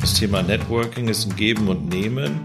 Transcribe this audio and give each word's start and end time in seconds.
Das 0.00 0.14
Thema 0.14 0.42
Networking 0.42 1.08
ist 1.08 1.26
ein 1.26 1.36
Geben 1.36 1.68
und 1.68 1.90
Nehmen. 1.90 2.40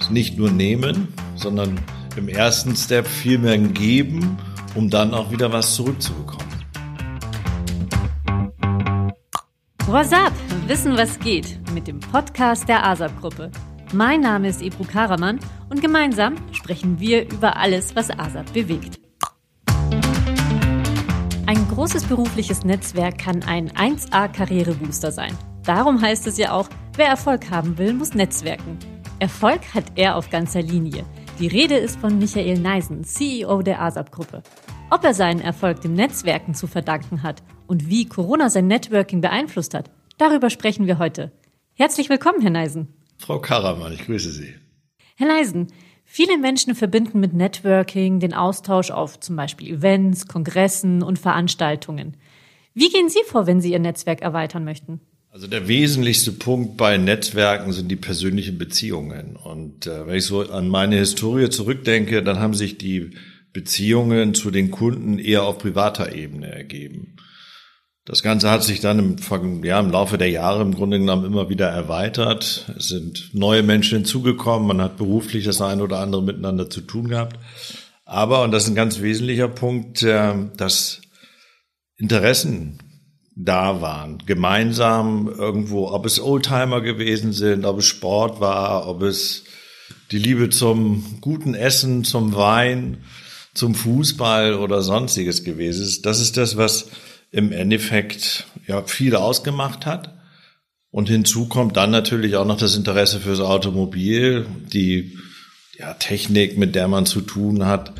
Ist 0.00 0.10
nicht 0.10 0.38
nur 0.38 0.50
Nehmen, 0.50 1.08
sondern 1.36 1.78
im 2.16 2.28
ersten 2.28 2.74
Step 2.76 3.06
viel 3.06 3.36
mehr 3.36 3.52
ein 3.52 3.74
Geben, 3.74 4.38
um 4.74 4.88
dann 4.88 5.12
auch 5.12 5.30
wieder 5.30 5.52
was 5.52 5.74
zurückzubekommen. 5.74 6.48
What's 9.86 10.12
up? 10.12 10.32
Wissen, 10.66 10.96
was 10.96 11.18
geht 11.18 11.60
mit 11.74 11.86
dem 11.88 12.00
Podcast 12.00 12.70
der 12.70 12.86
ASAP-Gruppe. 12.86 13.50
Mein 13.92 14.22
Name 14.22 14.48
ist 14.48 14.62
Ebru 14.62 14.84
Karaman 14.84 15.38
und 15.68 15.82
gemeinsam 15.82 16.36
sprechen 16.52 17.00
wir 17.00 17.30
über 17.30 17.58
alles, 17.58 17.94
was 17.94 18.10
ASAP 18.10 18.54
bewegt. 18.54 18.98
Ein 21.46 21.68
großes 21.68 22.04
berufliches 22.04 22.64
Netzwerk 22.64 23.18
kann 23.18 23.42
ein 23.42 23.70
1A-Karrierebooster 23.72 25.12
sein. 25.12 25.36
Darum 25.64 26.00
heißt 26.00 26.26
es 26.26 26.38
ja 26.38 26.52
auch, 26.52 26.68
wer 26.96 27.06
Erfolg 27.06 27.50
haben 27.50 27.78
will, 27.78 27.94
muss 27.94 28.14
netzwerken. 28.14 28.78
Erfolg 29.18 29.74
hat 29.74 29.84
er 29.96 30.16
auf 30.16 30.30
ganzer 30.30 30.62
Linie. 30.62 31.04
Die 31.38 31.46
Rede 31.46 31.76
ist 31.76 31.98
von 31.98 32.18
Michael 32.18 32.58
Neisen, 32.58 33.04
CEO 33.04 33.62
der 33.62 33.80
ASAP-Gruppe. 33.80 34.42
Ob 34.90 35.04
er 35.04 35.14
seinen 35.14 35.40
Erfolg 35.40 35.80
dem 35.80 35.94
Netzwerken 35.94 36.54
zu 36.54 36.66
verdanken 36.66 37.22
hat 37.22 37.42
und 37.66 37.88
wie 37.88 38.06
Corona 38.06 38.50
sein 38.50 38.66
Networking 38.66 39.20
beeinflusst 39.20 39.74
hat, 39.74 39.90
darüber 40.18 40.50
sprechen 40.50 40.86
wir 40.86 40.98
heute. 40.98 41.32
Herzlich 41.74 42.08
willkommen, 42.08 42.40
Herr 42.40 42.50
Neisen. 42.50 42.88
Frau 43.18 43.40
Karaman, 43.40 43.92
ich 43.92 44.04
grüße 44.04 44.30
Sie. 44.30 44.54
Herr 45.16 45.28
Neisen, 45.28 45.68
Viele 46.06 46.38
Menschen 46.38 46.74
verbinden 46.74 47.18
mit 47.18 47.32
Networking 47.32 48.20
den 48.20 48.34
Austausch 48.34 48.90
auf 48.90 49.18
zum 49.18 49.36
Beispiel 49.36 49.72
Events, 49.72 50.28
Kongressen 50.28 51.02
und 51.02 51.18
Veranstaltungen. 51.18 52.16
Wie 52.74 52.90
gehen 52.90 53.08
Sie 53.08 53.22
vor, 53.26 53.46
wenn 53.46 53.60
Sie 53.60 53.72
Ihr 53.72 53.78
Netzwerk 53.78 54.20
erweitern 54.20 54.64
möchten? 54.64 55.00
Also 55.34 55.48
der 55.48 55.66
wesentlichste 55.66 56.30
Punkt 56.30 56.76
bei 56.76 56.96
Netzwerken 56.96 57.72
sind 57.72 57.88
die 57.88 57.96
persönlichen 57.96 58.56
Beziehungen. 58.56 59.34
Und 59.34 59.88
äh, 59.88 60.06
wenn 60.06 60.14
ich 60.14 60.26
so 60.26 60.48
an 60.48 60.68
meine 60.68 60.94
Historie 60.94 61.50
zurückdenke, 61.50 62.22
dann 62.22 62.38
haben 62.38 62.54
sich 62.54 62.78
die 62.78 63.16
Beziehungen 63.52 64.34
zu 64.34 64.52
den 64.52 64.70
Kunden 64.70 65.18
eher 65.18 65.42
auf 65.42 65.58
privater 65.58 66.14
Ebene 66.14 66.52
ergeben. 66.52 67.16
Das 68.04 68.22
Ganze 68.22 68.48
hat 68.48 68.62
sich 68.62 68.78
dann 68.78 69.00
im, 69.00 69.64
ja, 69.64 69.80
im 69.80 69.90
Laufe 69.90 70.18
der 70.18 70.30
Jahre 70.30 70.62
im 70.62 70.72
Grunde 70.72 71.00
genommen 71.00 71.24
immer 71.24 71.48
wieder 71.48 71.66
erweitert. 71.66 72.72
Es 72.78 72.86
sind 72.86 73.30
neue 73.32 73.64
Menschen 73.64 73.98
hinzugekommen. 73.98 74.68
Man 74.68 74.80
hat 74.80 74.98
beruflich 74.98 75.44
das 75.44 75.60
eine 75.60 75.82
oder 75.82 75.98
andere 75.98 76.22
miteinander 76.22 76.70
zu 76.70 76.80
tun 76.80 77.08
gehabt. 77.08 77.40
Aber, 78.04 78.44
und 78.44 78.52
das 78.52 78.62
ist 78.62 78.68
ein 78.68 78.76
ganz 78.76 79.00
wesentlicher 79.00 79.48
Punkt, 79.48 80.00
äh, 80.04 80.32
dass 80.56 81.00
Interessen 81.96 82.78
da 83.36 83.80
waren, 83.80 84.18
gemeinsam 84.26 85.28
irgendwo, 85.28 85.88
ob 85.88 86.06
es 86.06 86.20
Oldtimer 86.20 86.80
gewesen 86.80 87.32
sind, 87.32 87.64
ob 87.64 87.78
es 87.78 87.86
Sport 87.86 88.40
war, 88.40 88.86
ob 88.88 89.02
es 89.02 89.44
die 90.10 90.18
Liebe 90.18 90.50
zum 90.50 91.18
guten 91.20 91.54
Essen, 91.54 92.04
zum 92.04 92.34
Wein, 92.34 92.98
zum 93.54 93.74
Fußball 93.74 94.54
oder 94.54 94.82
sonstiges 94.82 95.44
gewesen 95.44 95.82
ist. 95.82 96.06
Das 96.06 96.20
ist 96.20 96.36
das, 96.36 96.56
was 96.56 96.88
im 97.30 97.50
Endeffekt 97.50 98.46
ja 98.66 98.82
viel 98.82 99.16
ausgemacht 99.16 99.86
hat. 99.86 100.14
Und 100.90 101.08
hinzu 101.08 101.48
kommt 101.48 101.76
dann 101.76 101.90
natürlich 101.90 102.36
auch 102.36 102.46
noch 102.46 102.56
das 102.56 102.76
Interesse 102.76 103.18
fürs 103.18 103.40
Automobil, 103.40 104.46
die 104.72 105.18
ja, 105.76 105.94
Technik, 105.94 106.56
mit 106.56 106.76
der 106.76 106.86
man 106.86 107.06
zu 107.06 107.20
tun 107.20 107.66
hat, 107.66 107.92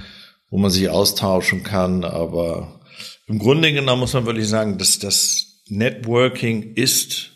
wo 0.49 0.59
man 0.59 0.71
sich 0.71 0.89
austauschen 0.89 1.65
kann. 1.65 2.05
Aber 2.05 2.81
im 3.27 3.39
Grunde 3.39 3.73
genommen 3.73 4.01
muss 4.01 4.13
man 4.13 4.27
wirklich 4.27 4.49
sagen, 4.49 4.79
dass 4.79 4.99
das 4.99 5.63
Networking 5.69 6.75
ist 6.75 7.31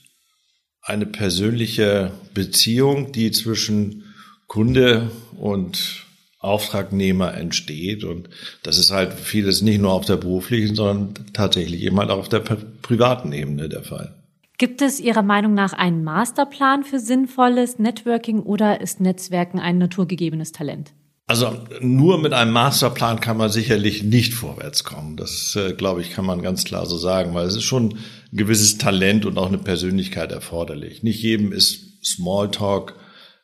eine 0.83 1.07
persönliche 1.07 2.13
Beziehung, 2.35 3.13
die 3.13 3.31
zwischen 3.31 4.05
Kunde 4.47 5.11
und 5.39 6.07
Auftragnehmer 6.39 7.35
entsteht. 7.35 8.05
Und 8.05 8.29
das 8.63 8.79
ist 8.79 8.91
halt 8.91 9.13
vieles 9.15 9.61
nicht 9.61 9.81
nur 9.81 9.93
auf 9.93 10.05
der 10.05 10.17
beruflichen, 10.17 10.75
sondern 10.75 11.15
tatsächlich 11.33 11.83
eben 11.83 11.99
halt 11.99 12.11
auch 12.11 12.19
auf 12.19 12.29
der 12.29 12.41
privaten 12.41 13.33
Ebene 13.33 13.69
der 13.69 13.83
Fall. 13.83 14.15
Gibt 14.57 14.83
es 14.83 14.99
Ihrer 14.99 15.23
Meinung 15.23 15.55
nach 15.55 15.73
einen 15.73 16.03
Masterplan 16.03 16.83
für 16.85 16.99
sinnvolles 16.99 17.79
Networking 17.79 18.41
oder 18.41 18.81
ist 18.81 19.01
Netzwerken 19.01 19.61
ein 19.61 19.79
naturgegebenes 19.79 20.53
Talent? 20.53 20.93
Also 21.29 21.59
nur 21.81 22.17
mit 22.19 22.33
einem 22.33 22.53
Masterplan 22.53 23.21
kann 23.21 23.37
man 23.37 23.51
sicherlich 23.51 24.03
nicht 24.03 24.33
vorwärts 24.33 24.83
kommen. 24.83 25.19
Das, 25.19 25.55
äh, 25.57 25.75
glaube 25.75 26.01
ich, 26.01 26.11
kann 26.11 26.25
man 26.25 26.41
ganz 26.41 26.65
klar 26.65 26.87
so 26.87 26.97
sagen, 26.97 27.35
weil 27.35 27.47
es 27.47 27.55
ist 27.55 27.65
schon 27.65 27.91
ein 28.33 28.37
gewisses 28.37 28.79
Talent 28.79 29.27
und 29.27 29.37
auch 29.37 29.49
eine 29.49 29.59
Persönlichkeit 29.59 30.33
erforderlich. 30.33 31.03
Nicht 31.03 31.23
jedem 31.23 31.53
ist 31.53 32.03
Smalltalk 32.03 32.95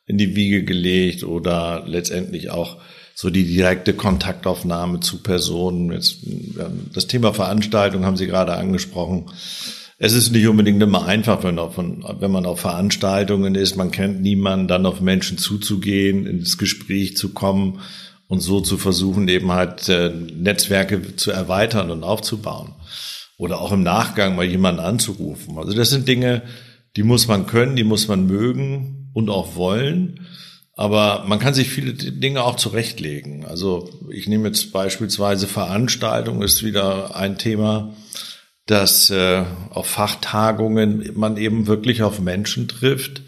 in 0.07 0.17
die 0.17 0.35
Wiege 0.35 0.63
gelegt 0.63 1.23
oder 1.23 1.83
letztendlich 1.85 2.49
auch 2.49 2.77
so 3.13 3.29
die 3.29 3.45
direkte 3.45 3.93
Kontaktaufnahme 3.93 4.99
zu 4.99 5.21
Personen. 5.21 5.91
Jetzt, 5.91 6.17
das 6.91 7.05
Thema 7.05 7.35
Veranstaltung 7.35 8.03
haben 8.03 8.17
Sie 8.17 8.25
gerade 8.25 8.55
angesprochen. 8.55 9.31
Es 9.97 10.13
ist 10.13 10.31
nicht 10.31 10.47
unbedingt 10.47 10.83
immer 10.83 11.05
einfach, 11.05 11.43
wenn, 11.43 11.57
auf, 11.57 11.77
wenn 11.77 12.31
man 12.31 12.45
auf 12.45 12.59
Veranstaltungen 12.59 13.55
ist, 13.55 13.77
man 13.77 13.91
kennt 13.91 14.21
niemanden, 14.21 14.67
dann 14.67 14.85
auf 14.85 14.99
Menschen 14.99 15.37
zuzugehen, 15.37 16.25
ins 16.27 16.57
Gespräch 16.57 17.15
zu 17.15 17.29
kommen 17.29 17.79
und 18.27 18.41
so 18.41 18.59
zu 18.59 18.77
versuchen, 18.77 19.27
eben 19.29 19.51
halt 19.51 19.87
äh, 19.87 20.09
Netzwerke 20.09 21.15
zu 21.15 21.31
erweitern 21.31 21.91
und 21.91 22.03
aufzubauen. 22.03 22.73
Oder 23.37 23.61
auch 23.61 23.71
im 23.71 23.83
Nachgang 23.83 24.35
mal 24.35 24.45
jemanden 24.45 24.81
anzurufen. 24.81 25.57
Also 25.57 25.73
das 25.73 25.89
sind 25.89 26.07
Dinge, 26.07 26.41
die 26.95 27.03
muss 27.03 27.27
man 27.27 27.47
können, 27.47 27.75
die 27.75 27.83
muss 27.83 28.07
man 28.07 28.25
mögen 28.25 29.11
und 29.13 29.29
auch 29.29 29.55
wollen. 29.55 30.27
Aber 30.75 31.23
man 31.25 31.39
kann 31.39 31.53
sich 31.53 31.69
viele 31.69 31.93
Dinge 31.93 32.43
auch 32.43 32.57
zurechtlegen. 32.57 33.45
Also 33.45 33.89
ich 34.11 34.27
nehme 34.27 34.47
jetzt 34.47 34.73
beispielsweise 34.73 35.47
Veranstaltung 35.47 36.41
ist 36.41 36.63
wieder 36.63 37.15
ein 37.15 37.37
Thema, 37.37 37.93
dass 38.65 39.09
äh, 39.09 39.43
auf 39.69 39.87
Fachtagungen 39.87 41.11
man 41.15 41.37
eben 41.37 41.67
wirklich 41.67 42.01
auf 42.01 42.19
Menschen 42.19 42.67
trifft, 42.67 43.21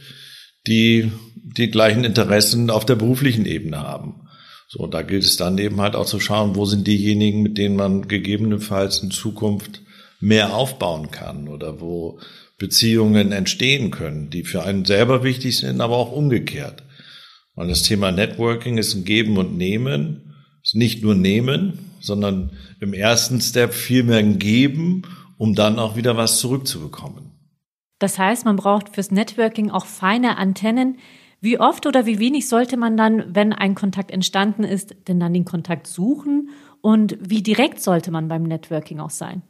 die 0.65 1.11
die 1.35 1.69
gleichen 1.69 2.03
Interessen 2.03 2.69
auf 2.69 2.85
der 2.85 2.95
beruflichen 2.95 3.45
Ebene 3.45 3.79
haben. 3.79 4.27
So, 4.67 4.85
da 4.87 5.01
gilt 5.01 5.23
es 5.23 5.37
dann 5.37 5.57
eben 5.59 5.79
halt 5.79 5.95
auch 5.95 6.05
zu 6.05 6.19
schauen, 6.19 6.55
wo 6.55 6.65
sind 6.65 6.87
diejenigen, 6.87 7.41
mit 7.41 7.57
denen 7.57 7.77
man 7.77 8.07
gegebenenfalls 8.07 8.99
in 9.01 9.11
Zukunft 9.11 9.81
mehr 10.19 10.53
aufbauen 10.55 11.11
kann 11.11 11.47
oder 11.47 11.79
wo 11.79 12.19
Beziehungen 12.57 13.31
entstehen 13.31 13.91
können, 13.91 14.29
die 14.29 14.43
für 14.43 14.63
einen 14.63 14.83
selber 14.83 15.23
wichtig 15.23 15.57
sind, 15.57 15.79
aber 15.79 15.95
auch 15.95 16.11
umgekehrt. 16.11 16.83
Und 17.55 17.69
das 17.69 17.83
Thema 17.83 18.11
Networking 18.11 18.77
ist 18.77 18.93
ein 18.93 19.05
Geben 19.05 19.37
und 19.37 19.57
Nehmen, 19.57 20.33
ist 20.63 20.75
nicht 20.75 21.01
nur 21.01 21.15
Nehmen, 21.15 21.79
sondern 22.01 22.51
im 22.81 22.93
ersten 22.93 23.39
Step 23.39 23.73
viel 23.73 24.03
mehr 24.03 24.17
ein 24.17 24.37
Geben, 24.37 25.03
um 25.37 25.55
dann 25.55 25.79
auch 25.79 25.95
wieder 25.95 26.17
was 26.17 26.39
zurückzubekommen. 26.39 27.31
Das 27.99 28.19
heißt, 28.19 28.45
man 28.45 28.55
braucht 28.55 28.89
fürs 28.89 29.11
Networking 29.11 29.71
auch 29.71 29.85
feine 29.85 30.37
Antennen. 30.37 30.97
Wie 31.41 31.59
oft 31.59 31.85
oder 31.85 32.05
wie 32.05 32.19
wenig 32.19 32.47
sollte 32.47 32.77
man 32.77 32.97
dann, 32.97 33.35
wenn 33.35 33.53
ein 33.53 33.75
Kontakt 33.75 34.11
entstanden 34.11 34.63
ist, 34.63 34.95
denn 35.07 35.19
dann 35.19 35.33
den 35.33 35.45
Kontakt 35.45 35.87
suchen? 35.87 36.49
Und 36.81 37.17
wie 37.21 37.41
direkt 37.41 37.81
sollte 37.81 38.11
man 38.11 38.27
beim 38.27 38.43
Networking 38.43 38.99
auch 38.99 39.09
sein? 39.09 39.41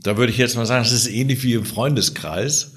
Da 0.00 0.16
würde 0.16 0.32
ich 0.32 0.38
jetzt 0.38 0.56
mal 0.56 0.66
sagen, 0.66 0.84
es 0.84 0.92
ist 0.92 1.06
ähnlich 1.06 1.42
wie 1.42 1.54
im 1.54 1.64
Freundeskreis. 1.64 2.76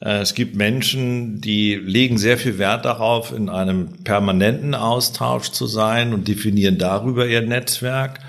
Äh, 0.00 0.20
es 0.20 0.34
gibt 0.34 0.56
Menschen, 0.56 1.40
die 1.40 1.74
legen 1.74 2.18
sehr 2.18 2.38
viel 2.38 2.58
Wert 2.58 2.84
darauf, 2.84 3.32
in 3.32 3.48
einem 3.48 4.02
permanenten 4.04 4.74
Austausch 4.74 5.50
zu 5.50 5.66
sein 5.66 6.12
und 6.12 6.28
definieren 6.28 6.78
darüber 6.78 7.26
ihr 7.26 7.42
Netzwerk. 7.42 8.20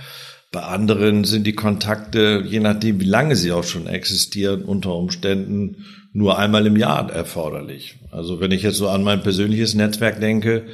Bei 0.52 0.64
anderen 0.64 1.24
sind 1.24 1.48
die 1.48 1.56
Kontakte, 1.56 2.44
je 2.46 2.60
nachdem, 2.60 3.00
wie 3.00 3.06
lange 3.06 3.38
sie 3.38 3.54
auch 3.54 3.64
schon 3.64 3.88
existieren, 3.88 4.64
unter 4.64 4.94
Umständen 4.94 5.86
nur 6.14 6.38
einmal 6.38 6.68
im 6.68 6.76
Jahr 6.76 7.10
erforderlich. 7.10 7.96
Also 8.12 8.42
wenn 8.42 8.52
ich 8.52 8.64
jetzt 8.64 8.78
so 8.78 8.90
an 8.90 9.04
mein 9.04 9.24
persönliches 9.24 9.76
Netzwerk 9.76 10.20
denke, 10.20 10.66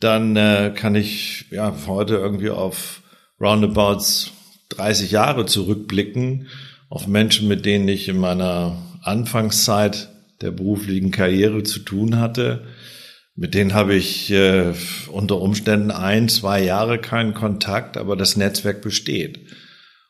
dann 0.00 0.36
äh, 0.36 0.72
kann 0.74 0.94
ich 0.94 1.44
ja 1.50 1.74
heute 1.86 2.14
irgendwie 2.14 2.48
auf 2.48 3.02
roundabouts 3.38 4.30
30 4.70 5.10
Jahre 5.10 5.44
zurückblicken 5.44 6.48
auf 6.88 7.06
Menschen, 7.06 7.46
mit 7.46 7.66
denen 7.66 7.88
ich 7.88 8.08
in 8.08 8.18
meiner 8.18 8.78
Anfangszeit 9.02 10.08
der 10.40 10.50
beruflichen 10.50 11.10
Karriere 11.10 11.62
zu 11.62 11.80
tun 11.80 12.18
hatte. 12.18 12.64
Mit 13.40 13.54
denen 13.54 13.72
habe 13.72 13.94
ich 13.94 14.30
äh, 14.32 14.74
unter 15.10 15.40
Umständen 15.40 15.90
ein, 15.90 16.28
zwei 16.28 16.62
Jahre 16.62 16.98
keinen 16.98 17.32
Kontakt, 17.32 17.96
aber 17.96 18.14
das 18.14 18.36
Netzwerk 18.36 18.82
besteht. 18.82 19.40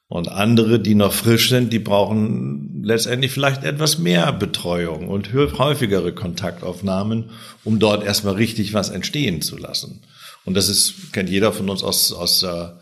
Und 0.09 0.29
andere, 0.29 0.81
die 0.81 0.97
noch 0.97 1.13
frisch 1.13 1.49
sind, 1.49 1.73
die 1.73 1.79
brauchen 1.79 2.83
letztendlich 2.83 3.31
vielleicht 3.31 3.63
etwas 3.63 3.99
mehr 3.99 4.33
Betreuung 4.33 5.07
und 5.07 5.33
häufigere 5.33 6.13
Kontaktaufnahmen, 6.13 7.31
um 7.63 7.79
dort 7.79 8.03
erstmal 8.03 8.35
richtig 8.35 8.75
was 8.75 8.91
entstehen 8.91 9.43
zu 9.43 9.57
lassen. 9.57 10.03
Und 10.45 10.55
das 10.55 10.69
ist, 10.69 11.13
kennt 11.13 11.31
jeder 11.31 11.53
von 11.53 11.71
uns 11.71 11.85
aus, 11.85 12.13
aus 12.13 12.41
der 12.41 12.81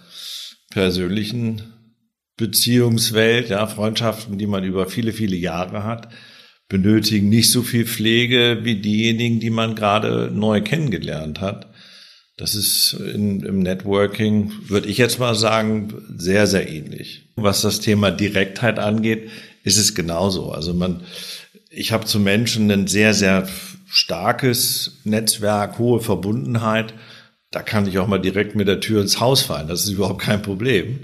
persönlichen 0.71 1.61
Beziehungswelt, 2.39 3.50
ja, 3.50 3.67
Freundschaften, 3.67 4.39
die 4.39 4.47
man 4.47 4.65
über 4.65 4.87
viele, 4.87 5.12
viele 5.12 5.37
Jahre 5.37 5.85
hat. 5.85 6.09
Benötigen 6.69 7.29
nicht 7.29 7.50
so 7.50 7.62
viel 7.62 7.87
Pflege 7.87 8.61
wie 8.62 8.76
diejenigen, 8.76 9.41
die 9.41 9.50
man 9.50 9.75
gerade 9.75 10.31
neu 10.32 10.61
kennengelernt 10.61 11.41
hat. 11.41 11.67
Das 12.37 12.55
ist 12.55 12.93
in, 12.93 13.41
im 13.41 13.61
Networking, 13.61 14.53
würde 14.69 14.88
ich 14.88 14.99
jetzt 14.99 15.19
mal 15.19 15.35
sagen, 15.35 15.93
sehr, 16.17 16.47
sehr 16.47 16.70
ähnlich. 16.70 17.29
Was 17.35 17.62
das 17.62 17.81
Thema 17.81 18.11
Direktheit 18.11 18.79
angeht, 18.79 19.31
ist 19.65 19.76
es 19.76 19.94
genauso. 19.94 20.53
Also 20.53 20.73
man, 20.73 21.03
ich 21.70 21.91
habe 21.91 22.05
zu 22.05 22.20
Menschen 22.20 22.71
ein 22.71 22.87
sehr, 22.87 23.12
sehr 23.12 23.49
starkes 23.88 25.00
Netzwerk, 25.05 25.79
hohe 25.79 26.00
Verbundenheit. 26.00 26.94
Da 27.50 27.62
kann 27.62 27.88
ich 27.88 27.99
auch 27.99 28.06
mal 28.06 28.21
direkt 28.21 28.55
mit 28.55 28.69
der 28.69 28.81
Tür 28.81 29.00
ins 29.00 29.19
Haus 29.19 29.43
fallen. 29.43 29.69
Das 29.69 29.82
ist 29.82 29.91
überhaupt 29.91 30.21
kein 30.21 30.43
Problem. 30.43 31.00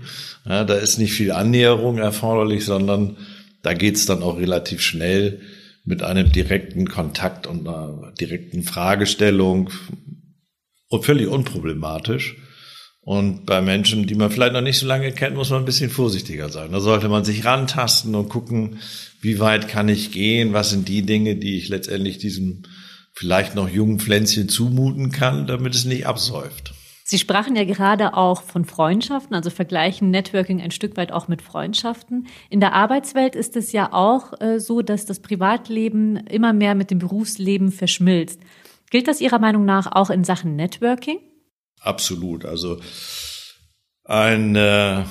Ja, 0.46 0.62
da 0.62 0.75
ist 0.75 0.99
nicht 0.99 1.14
viel 1.14 1.32
Annäherung 1.32 1.99
erforderlich, 1.99 2.64
sondern 2.64 3.17
da 3.62 3.72
geht's 3.72 4.06
dann 4.06 4.22
auch 4.22 4.38
relativ 4.38 4.82
schnell 4.82 5.40
mit 5.84 6.02
einem 6.02 6.32
direkten 6.32 6.88
Kontakt 6.88 7.46
und 7.46 7.69
einer 7.69 8.12
direkten 8.19 8.62
Fragestellung 8.62 9.70
und 10.88 11.04
völlig 11.04 11.28
unproblematisch. 11.28 12.36
Und 13.00 13.44
bei 13.44 13.60
Menschen, 13.60 14.06
die 14.06 14.14
man 14.14 14.31
vielleicht 14.31 14.54
noch 14.54 14.62
nicht 14.62 14.78
so 14.78 14.86
lange 14.86 15.12
kennt, 15.12 15.36
muss 15.36 15.50
man 15.50 15.60
ein 15.60 15.66
bisschen 15.66 15.90
vorsichtiger 15.90 16.48
sein. 16.48 16.72
Da 16.72 16.81
sollte 16.81 17.08
man 17.10 17.25
sich 17.25 17.44
rantasten 17.44 18.14
und 18.14 18.31
gucken, 18.31 18.78
wie 19.20 19.40
weit 19.40 19.69
kann 19.69 19.90
ich 19.90 20.10
gehen, 20.10 20.54
was 20.54 20.70
sind 20.70 20.88
die 20.88 21.02
Dinge, 21.02 21.36
die 21.36 21.58
ich 21.58 21.69
letztendlich 21.69 22.16
diesem 22.16 22.62
vielleicht 23.12 23.54
noch 23.54 23.69
jungen 23.69 24.00
Pflänzchen 24.00 24.48
zumuten 24.48 25.12
kann, 25.12 25.46
damit 25.46 25.75
es 25.75 25.84
nicht 25.84 26.06
absäuft. 26.06 26.74
Sie 27.06 27.19
sprachen 27.19 27.55
ja 27.55 27.65
gerade 27.65 28.15
auch 28.15 28.41
von 28.41 28.65
Freundschaften, 28.65 29.37
also 29.37 29.51
vergleichen 29.51 30.11
Networking 30.11 30.62
ein 30.62 30.71
Stück 30.71 30.97
weit 30.97 31.12
auch 31.12 31.29
mit 31.29 31.43
Freundschaften. 31.43 32.27
In 32.49 32.61
der 32.61 32.73
Arbeitswelt 32.73 33.37
ist 33.37 33.56
es 33.56 33.73
ja 33.73 33.93
auch 33.93 34.33
äh, 34.41 34.59
so, 34.59 34.81
dass 34.81 35.05
das 35.05 35.21
Privatleben 35.21 36.17
immer 36.17 36.55
mehr 36.55 36.75
mit 36.75 36.91
dem 36.91 36.99
Berufsleben 36.99 37.73
verschmilzt. 37.73 38.41
Gilt 38.91 39.06
das 39.06 39.21
Ihrer 39.21 39.39
Meinung 39.39 39.67
nach 39.67 39.93
auch 39.93 40.09
in 40.09 40.25
Sachen 40.25 40.56
Networking? 40.56 41.19
Absolut. 41.79 42.47
Also 42.47 42.81
ein 44.05 44.56
äh, 44.56 45.05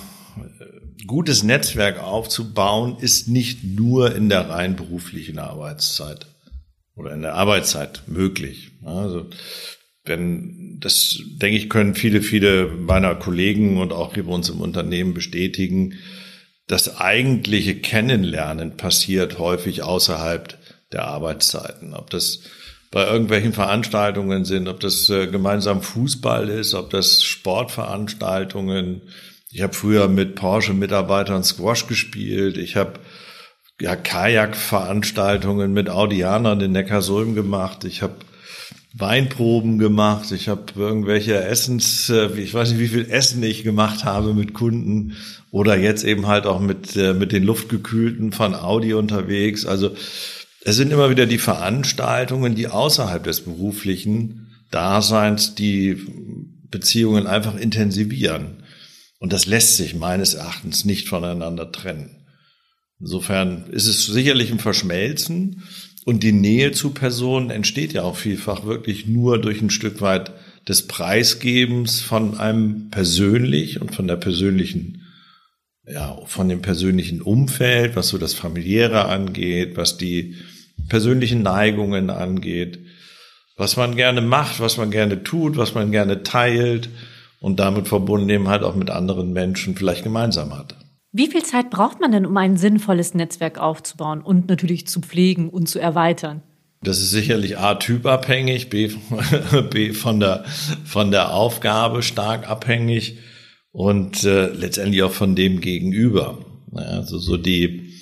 gutes 1.06 1.44
Netzwerk 1.44 2.02
aufzubauen 2.02 2.98
ist 3.00 3.28
nicht 3.28 3.64
nur 3.64 4.16
in 4.16 4.30
der 4.30 4.50
rein 4.50 4.76
beruflichen 4.76 5.38
Arbeitszeit 5.38 6.26
oder 6.96 7.14
in 7.14 7.22
der 7.22 7.36
Arbeitszeit 7.36 8.02
möglich. 8.08 8.72
Also 8.84 9.28
wenn 10.06 10.63
das 10.80 11.20
denke 11.26 11.58
ich 11.58 11.70
können 11.70 11.96
viele 11.96 12.22
viele 12.22 12.68
meiner 12.68 13.16
Kollegen 13.16 13.78
und 13.78 13.92
auch 13.92 14.14
hier 14.14 14.24
bei 14.24 14.32
uns 14.32 14.50
im 14.50 14.62
Unternehmen 14.62 15.14
bestätigen, 15.14 15.96
das 16.68 16.98
eigentliche 16.98 17.76
Kennenlernen 17.76 18.78
passiert 18.78 19.38
häufig 19.38 19.84
außerhalb 19.84 20.58
der 20.92 21.06
Arbeitszeiten. 21.06 21.94
Ob 21.94 22.10
das 22.10 22.40
bei 22.92 23.06
irgendwelchen 23.08 23.54
Veranstaltungen 23.54 24.46
sind, 24.46 24.68
ob 24.68 24.80
das 24.80 25.10
äh, 25.10 25.28
gemeinsam 25.28 25.82
Fußball 25.82 26.48
ist, 26.50 26.76
ob 26.76 26.92
das 26.92 27.24
Sportveranstaltungen. 27.24 29.02
Ich 29.52 29.62
habe 29.62 29.74
früher 29.74 30.08
mit 30.08 30.36
Porsche-Mitarbeitern 30.36 31.44
Squash 31.44 31.88
gespielt. 31.88 32.58
Ich 32.58 32.76
habe 32.76 33.00
ja 33.82 33.96
Kajak-Veranstaltungen 33.96 35.74
mit 35.74 35.90
Audianern 35.90 36.62
in 36.62 36.72
Neckarsulm 36.72 37.34
gemacht. 37.34 37.84
Ich 37.84 38.04
habe 38.04 38.16
Weinproben 38.94 39.80
gemacht. 39.80 40.32
Ich 40.32 40.50
habe 40.50 40.66
irgendwelche 40.76 41.44
Essens, 41.44 42.10
äh, 42.10 42.28
ich 42.40 42.54
weiß 42.54 42.72
nicht, 42.72 42.80
wie 42.80 42.88
viel 42.88 43.10
Essen 43.10 43.42
ich 43.42 43.64
gemacht 43.64 44.04
habe 44.06 44.34
mit 44.36 44.54
Kunden 44.54 45.14
oder 45.50 45.76
jetzt 45.76 46.04
eben 46.04 46.28
halt 46.28 46.46
auch 46.46 46.60
mit 46.60 46.96
äh, 46.96 47.14
mit 47.14 47.32
den 47.32 47.44
Luftgekühlten 47.44 48.32
von 48.32 48.54
Audi 48.54 48.94
unterwegs. 48.94 49.66
Also 49.66 49.96
es 50.62 50.76
sind 50.76 50.92
immer 50.92 51.10
wieder 51.10 51.26
die 51.26 51.40
Veranstaltungen, 51.40 52.54
die 52.56 52.68
außerhalb 52.68 53.24
des 53.24 53.42
beruflichen 53.42 54.48
Daseins 54.70 55.56
die 55.56 55.98
Beziehungen 56.70 57.28
einfach 57.28 57.56
intensivieren. 57.56 58.64
Und 59.20 59.34
das 59.34 59.46
lässt 59.46 59.78
sich 59.78 59.96
meines 59.96 60.36
Erachtens 60.36 60.86
nicht 60.86 61.10
voneinander 61.10 61.72
trennen. 61.72 62.23
Insofern 63.00 63.66
ist 63.72 63.88
es 63.88 64.06
sicherlich 64.06 64.52
ein 64.52 64.60
Verschmelzen 64.60 65.64
und 66.06 66.24
die 66.24 66.32
Nähe 66.32 66.72
zu 66.72 66.92
Personen 66.92 67.50
entsteht 67.50 67.94
ja 67.94 68.04
auch 68.04 68.18
vielfach 68.18 68.66
wirklich 68.66 69.08
nur 69.08 69.40
durch 69.40 69.62
ein 69.62 69.70
Stück 69.70 70.02
weit 70.02 70.32
des 70.68 70.88
Preisgebens 70.88 72.02
von 72.02 72.38
einem 72.38 72.90
persönlich 72.90 73.82
und 73.82 73.94
von 73.94 74.08
der 74.08 74.16
persönlichen 74.16 75.04
ja, 75.86 76.18
von 76.26 76.48
dem 76.48 76.62
persönlichen 76.62 77.22
Umfeld, 77.22 77.96
was 77.96 78.08
so 78.10 78.18
das 78.18 78.34
familiäre 78.34 79.06
angeht, 79.06 79.76
was 79.76 79.98
die 79.98 80.36
persönlichen 80.88 81.42
Neigungen 81.42 82.10
angeht, 82.10 82.80
was 83.58 83.78
man 83.78 83.96
gerne 83.96 84.22
macht, 84.22 84.60
was 84.60 84.78
man 84.78 84.92
gerne 84.92 85.24
tut, 85.24 85.58
was 85.58 85.76
man 85.76 85.92
gerne 85.92 86.24
teilt 86.24 86.90
und 87.40 87.60
damit 87.60 87.88
verbunden 87.88 88.30
eben 88.30 88.48
halt 88.48 88.64
auch 88.64 88.76
mit 88.76 88.90
anderen 88.90 89.34
Menschen 89.34 89.76
vielleicht 89.76 90.04
gemeinsam 90.04 90.58
hat. 90.58 90.76
Wie 91.16 91.28
viel 91.28 91.44
Zeit 91.44 91.70
braucht 91.70 92.02
man 92.02 92.12
denn, 92.12 92.26
um 92.26 92.36
ein 92.38 92.58
sinnvolles 92.58 93.14
Netzwerk 93.14 93.60
aufzubauen 93.60 94.22
und 94.22 94.50
natürlich 94.50 94.88
zu 94.88 95.00
pflegen 95.00 95.48
und 95.48 95.70
zu 95.70 95.78
erweitern? 95.80 96.42
Das 96.82 97.00
ist 97.00 97.12
sicherlich 97.12 97.60
A, 97.60 97.76
typabhängig, 97.76 98.72
B, 98.72 98.90
B 99.70 99.94
von, 99.94 100.20
der, 100.20 100.44
von 100.84 101.12
der 101.12 101.32
Aufgabe 101.32 102.02
stark 102.02 102.50
abhängig 102.50 103.20
und 103.72 104.24
äh, 104.24 104.48
letztendlich 104.48 105.04
auch 105.04 105.12
von 105.12 105.36
dem 105.36 105.62
Gegenüber. 105.62 106.40
Also 106.74 107.20
so 107.20 107.38
die, 107.38 107.94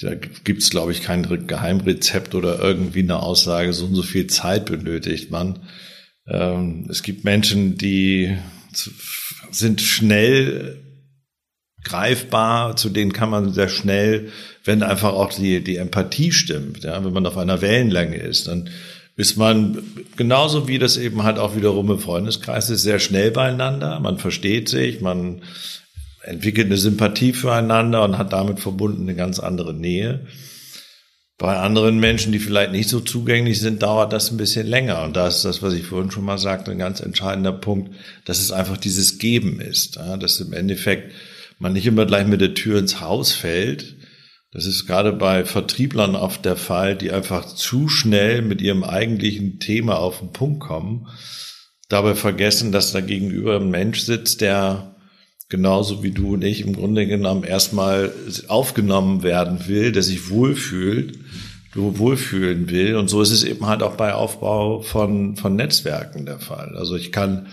da 0.00 0.14
gibt 0.14 0.62
es, 0.62 0.70
glaube 0.70 0.92
ich, 0.92 1.02
kein 1.02 1.46
Geheimrezept 1.46 2.34
oder 2.34 2.58
irgendwie 2.58 3.00
eine 3.00 3.22
Aussage, 3.22 3.74
so 3.74 3.84
und 3.84 3.94
so 3.94 4.02
viel 4.02 4.28
Zeit 4.28 4.64
benötigt 4.64 5.30
man. 5.30 5.58
Ähm, 6.26 6.86
es 6.88 7.02
gibt 7.02 7.24
Menschen, 7.24 7.76
die 7.76 8.38
sind 9.50 9.82
schnell 9.82 10.85
greifbar, 11.86 12.76
zu 12.76 12.90
denen 12.90 13.12
kann 13.12 13.30
man 13.30 13.52
sehr 13.52 13.68
schnell, 13.68 14.30
wenn 14.64 14.82
einfach 14.82 15.12
auch 15.12 15.32
die, 15.32 15.62
die 15.62 15.76
Empathie 15.76 16.32
stimmt, 16.32 16.84
ja, 16.84 17.02
wenn 17.04 17.12
man 17.12 17.26
auf 17.26 17.38
einer 17.38 17.62
Wellenlänge 17.62 18.16
ist, 18.16 18.48
dann 18.48 18.68
ist 19.16 19.36
man 19.36 19.82
genauso 20.16 20.68
wie 20.68 20.78
das 20.78 20.98
eben 20.98 21.22
halt 21.22 21.38
auch 21.38 21.56
wiederum 21.56 21.90
im 21.90 21.98
Freundeskreis 21.98 22.68
ist, 22.68 22.82
sehr 22.82 22.98
schnell 22.98 23.30
beieinander, 23.30 23.98
man 24.00 24.18
versteht 24.18 24.68
sich, 24.68 25.00
man 25.00 25.40
entwickelt 26.22 26.66
eine 26.66 26.76
Sympathie 26.76 27.32
füreinander 27.32 28.02
und 28.04 28.18
hat 28.18 28.32
damit 28.32 28.60
verbunden 28.60 29.02
eine 29.02 29.14
ganz 29.14 29.38
andere 29.38 29.72
Nähe. 29.72 30.26
Bei 31.38 31.58
anderen 31.58 32.00
Menschen, 32.00 32.32
die 32.32 32.38
vielleicht 32.38 32.72
nicht 32.72 32.88
so 32.88 32.98
zugänglich 32.98 33.60
sind, 33.60 33.82
dauert 33.82 34.12
das 34.12 34.30
ein 34.30 34.38
bisschen 34.38 34.66
länger. 34.66 35.02
Und 35.02 35.16
da 35.16 35.28
ist 35.28 35.44
das, 35.44 35.62
was 35.62 35.74
ich 35.74 35.84
vorhin 35.84 36.10
schon 36.10 36.24
mal 36.24 36.38
sagte, 36.38 36.70
ein 36.70 36.78
ganz 36.78 37.00
entscheidender 37.00 37.52
Punkt, 37.52 37.94
dass 38.24 38.40
es 38.40 38.52
einfach 38.52 38.78
dieses 38.78 39.18
Geben 39.18 39.60
ist. 39.60 39.96
Dass 39.96 40.40
im 40.40 40.54
Endeffekt 40.54 41.12
man 41.58 41.72
nicht 41.72 41.86
immer 41.86 42.06
gleich 42.06 42.26
mit 42.26 42.40
der 42.40 42.54
Tür 42.54 42.78
ins 42.78 43.00
Haus 43.00 43.32
fällt. 43.32 43.96
Das 44.52 44.66
ist 44.66 44.86
gerade 44.86 45.12
bei 45.12 45.44
Vertrieblern 45.44 46.14
oft 46.14 46.44
der 46.44 46.56
Fall, 46.56 46.96
die 46.96 47.10
einfach 47.10 47.46
zu 47.46 47.88
schnell 47.88 48.42
mit 48.42 48.62
ihrem 48.62 48.84
eigentlichen 48.84 49.58
Thema 49.58 49.98
auf 49.98 50.20
den 50.20 50.32
Punkt 50.32 50.60
kommen. 50.60 51.08
Dabei 51.88 52.14
vergessen, 52.14 52.72
dass 52.72 52.92
da 52.92 53.00
gegenüber 53.00 53.56
ein 53.56 53.70
Mensch 53.70 54.00
sitzt, 54.00 54.40
der 54.40 54.96
genauso 55.48 56.02
wie 56.02 56.10
du 56.10 56.34
und 56.34 56.42
ich 56.42 56.62
im 56.62 56.74
Grunde 56.74 57.06
genommen 57.06 57.44
erstmal 57.44 58.12
aufgenommen 58.48 59.22
werden 59.22 59.68
will, 59.68 59.92
der 59.92 60.02
sich 60.02 60.30
wohlfühlt, 60.30 61.18
du 61.72 61.98
wohlfühlen 61.98 62.70
will. 62.70 62.96
Und 62.96 63.08
so 63.08 63.22
ist 63.22 63.30
es 63.30 63.44
eben 63.44 63.66
halt 63.66 63.82
auch 63.82 63.96
bei 63.96 64.14
Aufbau 64.14 64.80
von, 64.80 65.36
von 65.36 65.54
Netzwerken 65.54 66.26
der 66.26 66.40
Fall. 66.40 66.74
Also 66.76 66.96
ich 66.96 67.12
kann, 67.12 67.48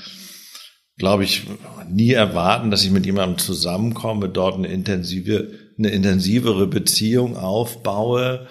glaube 0.98 1.24
ich, 1.24 1.44
nie 1.90 2.12
erwarten, 2.12 2.72
dass 2.72 2.84
ich 2.84 2.92
mit 2.92 3.06
jemandem 3.06 3.38
zusammenkomme, 3.38 4.30
dort 4.30 4.56
eine 4.56 4.68
intensive, 4.68 5.52
eine 5.78 5.90
intensivere 5.90 6.68
Beziehung 6.68 7.36
aufbaue, 7.36 8.48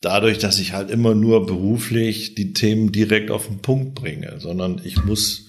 dadurch, 0.00 0.38
dass 0.38 0.58
ich 0.58 0.72
halt 0.72 0.90
immer 0.90 1.14
nur 1.14 1.46
beruflich 1.46 2.34
die 2.34 2.52
Themen 2.52 2.92
direkt 2.92 3.30
auf 3.30 3.46
den 3.46 3.60
Punkt 3.60 3.94
bringe, 3.94 4.40
sondern 4.40 4.80
ich 4.84 5.04
muss 5.04 5.46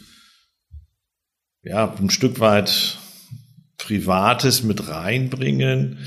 ja 1.64 1.94
ein 1.94 2.10
Stück 2.10 2.40
weit 2.40 2.98
Privates 3.78 4.64
mit 4.64 4.90
reinbringen, 4.90 6.00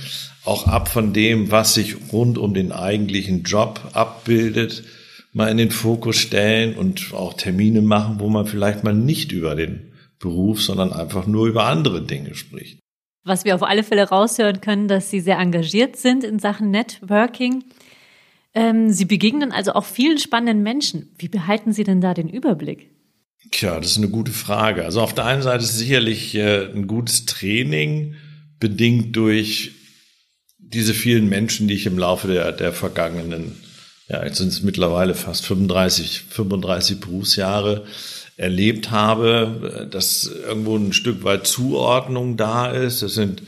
auch 0.45 0.67
ab 0.67 0.89
von 0.89 1.13
dem, 1.13 1.51
was 1.51 1.75
sich 1.75 2.13
rund 2.13 2.39
um 2.39 2.55
den 2.55 2.73
eigentlichen 2.73 3.43
Job 3.43 3.81
abbildet, 3.93 4.85
mal 5.33 5.49
in 5.49 5.57
den 5.57 5.71
Fokus 5.71 6.17
stellen 6.17 6.77
und 6.77 7.13
auch 7.13 7.35
Termine 7.35 7.83
machen, 7.83 8.21
wo 8.21 8.29
man 8.29 8.47
vielleicht 8.47 8.85
mal 8.85 8.95
nicht 8.95 9.33
über 9.33 9.55
den 9.55 9.94
Beruf, 10.19 10.63
sondern 10.63 10.93
einfach 10.93 11.27
nur 11.27 11.47
über 11.47 11.65
andere 11.65 12.03
Dinge 12.03 12.35
spricht. 12.35 12.79
Was 13.25 13.45
wir 13.45 13.55
auf 13.55 13.63
alle 13.63 13.85
Fälle 13.85 14.09
raushören 14.09 14.61
können, 14.61 14.89
dass 14.89 15.11
Sie 15.11 15.21
sehr 15.21 15.39
engagiert 15.39 15.97
sind 15.97 16.25
in 16.25 16.39
Sachen 16.39 16.71
Networking. 16.71 17.65
Ähm, 18.55 18.91
Sie 18.91 19.07
begegnen 19.07 19.51
also 19.53 19.73
auch 19.73 19.85
vielen 19.85 20.19
spannenden 20.19 20.63
Menschen. 20.63 21.15
Wie 21.19 21.29
behalten 21.29 21.73
Sie 21.73 21.85
denn 21.85 22.01
da 22.01 22.13
den 22.15 22.29
Überblick? 22.29 22.91
Tja, 23.51 23.79
das 23.79 23.93
ist 23.93 23.99
eine 23.99 24.09
gute 24.09 24.33
Frage. 24.33 24.85
Also 24.85 25.01
auf 25.01 25.15
der 25.15 25.25
einen 25.25 25.43
Seite 25.43 25.65
ist 25.65 25.79
sicherlich 25.79 26.35
äh, 26.35 26.67
ein 26.67 26.87
gutes 26.87 27.25
Training 27.25 28.15
bedingt 28.61 29.17
durch 29.17 29.73
diese 30.59 30.95
vielen 30.95 31.29
Menschen, 31.29 31.69
die 31.69 31.75
ich 31.75 31.87
im 31.87 31.99
Laufe 31.99 32.29
der, 32.29 32.53
der 32.53 32.73
vergangenen 32.73 33.55
ja, 34.09 34.23
jetzt 34.25 34.37
sind 34.37 34.49
es 34.49 34.63
mittlerweile 34.63 35.15
fast 35.15 35.47
35, 35.47 36.25
35 36.29 37.01
Berufsjahre 37.01 37.87
erlebt 38.37 38.91
habe, 38.91 39.89
dass 39.91 40.27
irgendwo 40.27 40.77
ein 40.77 40.93
Stück 40.93 41.25
weit 41.25 41.47
Zuordnung 41.47 42.37
da 42.37 42.71
ist. 42.71 43.03
Das 43.03 43.15
sind 43.15 43.43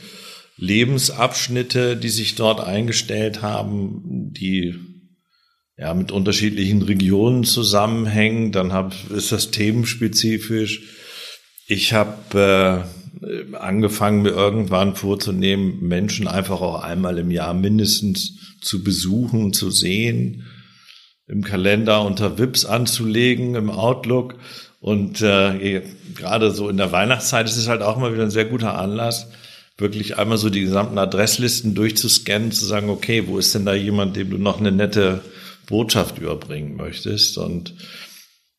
Lebensabschnitte, 0.57 1.97
die 1.97 2.09
sich 2.09 2.35
dort 2.35 2.59
eingestellt 2.59 3.41
haben, 3.41 4.31
die 4.33 4.75
ja 5.77 5.93
mit 5.93 6.11
unterschiedlichen 6.11 6.81
Regionen 6.81 7.43
zusammenhängen. 7.43 8.51
Dann 8.51 8.73
hab, 8.73 8.93
ist 9.11 9.31
das 9.31 9.51
themenspezifisch. 9.51 10.81
Ich 11.67 11.93
habe 11.93 12.87
äh, 13.21 13.55
angefangen, 13.55 14.23
mir 14.23 14.31
irgendwann 14.31 14.95
vorzunehmen, 14.95 15.79
Menschen 15.81 16.27
einfach 16.27 16.61
auch 16.61 16.81
einmal 16.81 17.17
im 17.17 17.29
Jahr 17.29 17.53
mindestens 17.53 18.57
zu 18.61 18.83
besuchen, 18.83 19.53
zu 19.53 19.69
sehen, 19.69 20.45
im 21.27 21.43
Kalender 21.43 22.05
unter 22.05 22.37
Vips 22.37 22.65
anzulegen, 22.65 23.55
im 23.55 23.69
Outlook. 23.69 24.35
Und 24.87 25.21
äh, 25.21 25.81
gerade 26.15 26.51
so 26.51 26.69
in 26.69 26.77
der 26.77 26.93
Weihnachtszeit 26.93 27.45
ist 27.45 27.57
es 27.57 27.67
halt 27.67 27.81
auch 27.81 27.97
immer 27.97 28.13
wieder 28.13 28.23
ein 28.23 28.31
sehr 28.31 28.45
guter 28.45 28.79
Anlass, 28.79 29.27
wirklich 29.77 30.17
einmal 30.17 30.37
so 30.37 30.49
die 30.49 30.61
gesamten 30.61 30.97
Adresslisten 30.97 31.75
durchzuscannen, 31.75 32.53
zu 32.53 32.63
sagen, 32.63 32.89
okay, 32.89 33.27
wo 33.27 33.37
ist 33.37 33.53
denn 33.53 33.65
da 33.65 33.73
jemand, 33.73 34.15
dem 34.15 34.29
du 34.29 34.37
noch 34.37 34.61
eine 34.61 34.71
nette 34.71 35.19
Botschaft 35.67 36.19
überbringen 36.19 36.77
möchtest? 36.77 37.37
Und 37.37 37.73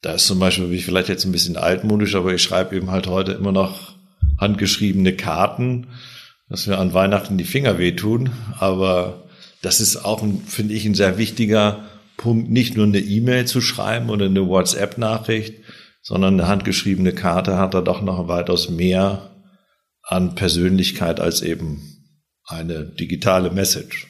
da 0.03 0.13
ist 0.13 0.27
zum 0.27 0.39
Beispiel, 0.39 0.67
bin 0.67 0.77
ich 0.77 0.85
vielleicht 0.85 1.09
jetzt 1.09 1.25
ein 1.25 1.33
bisschen 1.33 1.57
altmodisch, 1.57 2.15
aber 2.15 2.35
ich 2.35 2.43
schreibe 2.43 2.77
eben 2.77 2.91
halt 2.91 3.07
heute 3.07 3.33
immer 3.33 3.53
noch 3.53 3.95
handgeschriebene 4.39 5.15
Karten, 5.15 5.87
dass 6.51 6.67
mir 6.67 6.77
an 6.77 6.93
Weihnachten 6.93 7.39
die 7.39 7.45
Finger 7.45 7.79
wehtun. 7.79 8.33
Aber 8.59 9.23
das 9.63 9.81
ist 9.81 10.05
auch, 10.05 10.23
finde 10.47 10.75
ich, 10.75 10.85
ein 10.85 10.95
sehr 10.95 11.17
wichtiger 11.17 11.87
Punkt, 12.19 12.51
nicht 12.51 12.77
nur 12.77 12.85
eine 12.85 12.99
E-Mail 12.99 13.47
zu 13.47 13.63
schreiben 13.63 14.11
oder 14.11 14.27
eine 14.27 14.47
WhatsApp-Nachricht, 14.47 15.55
sondern 16.09 16.41
eine 16.41 16.49
handgeschriebene 16.49 17.13
Karte 17.13 17.59
hat 17.59 17.75
da 17.75 17.83
doch 17.83 18.01
noch 18.01 18.29
weitaus 18.29 18.71
mehr 18.71 19.29
an 20.03 20.35
Persönlichkeit 20.37 21.21
als 21.21 21.43
eben 21.43 21.83
eine 22.47 22.87
digitale 22.87 23.51
Message. 23.51 24.07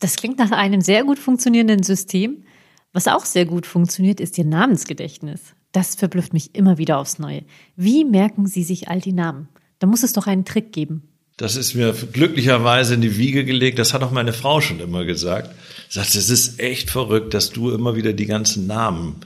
Das 0.00 0.16
klingt 0.16 0.38
nach 0.38 0.50
einem 0.50 0.82
sehr 0.82 1.02
gut 1.02 1.18
funktionierenden 1.18 1.82
System. 1.82 2.44
Was 2.92 3.08
auch 3.08 3.24
sehr 3.24 3.46
gut 3.46 3.64
funktioniert, 3.64 4.20
ist 4.20 4.36
Ihr 4.36 4.44
Namensgedächtnis. 4.44 5.40
Das 5.72 5.94
verblüfft 5.94 6.34
mich 6.34 6.54
immer 6.54 6.76
wieder 6.76 6.98
aufs 6.98 7.18
Neue. 7.18 7.44
Wie 7.74 8.04
merken 8.04 8.46
Sie 8.46 8.62
sich 8.62 8.88
all 8.88 9.00
die 9.00 9.14
Namen? 9.14 9.48
Da 9.78 9.86
muss 9.86 10.02
es 10.02 10.12
doch 10.12 10.26
einen 10.26 10.44
Trick 10.44 10.74
geben. 10.74 11.08
Das 11.38 11.56
ist 11.56 11.72
mir 11.72 11.94
glücklicherweise 12.12 12.92
in 12.92 13.00
die 13.00 13.16
Wiege 13.16 13.46
gelegt. 13.46 13.78
Das 13.78 13.94
hat 13.94 14.02
auch 14.02 14.10
meine 14.10 14.34
Frau 14.34 14.60
schon 14.60 14.78
immer 14.80 15.06
gesagt. 15.06 15.54
Sie 15.88 16.00
sagt, 16.00 16.14
es 16.14 16.28
ist 16.28 16.60
echt 16.60 16.90
verrückt, 16.90 17.32
dass 17.32 17.48
du 17.48 17.70
immer 17.70 17.96
wieder 17.96 18.12
die 18.12 18.26
ganzen 18.26 18.66
Namen 18.66 19.22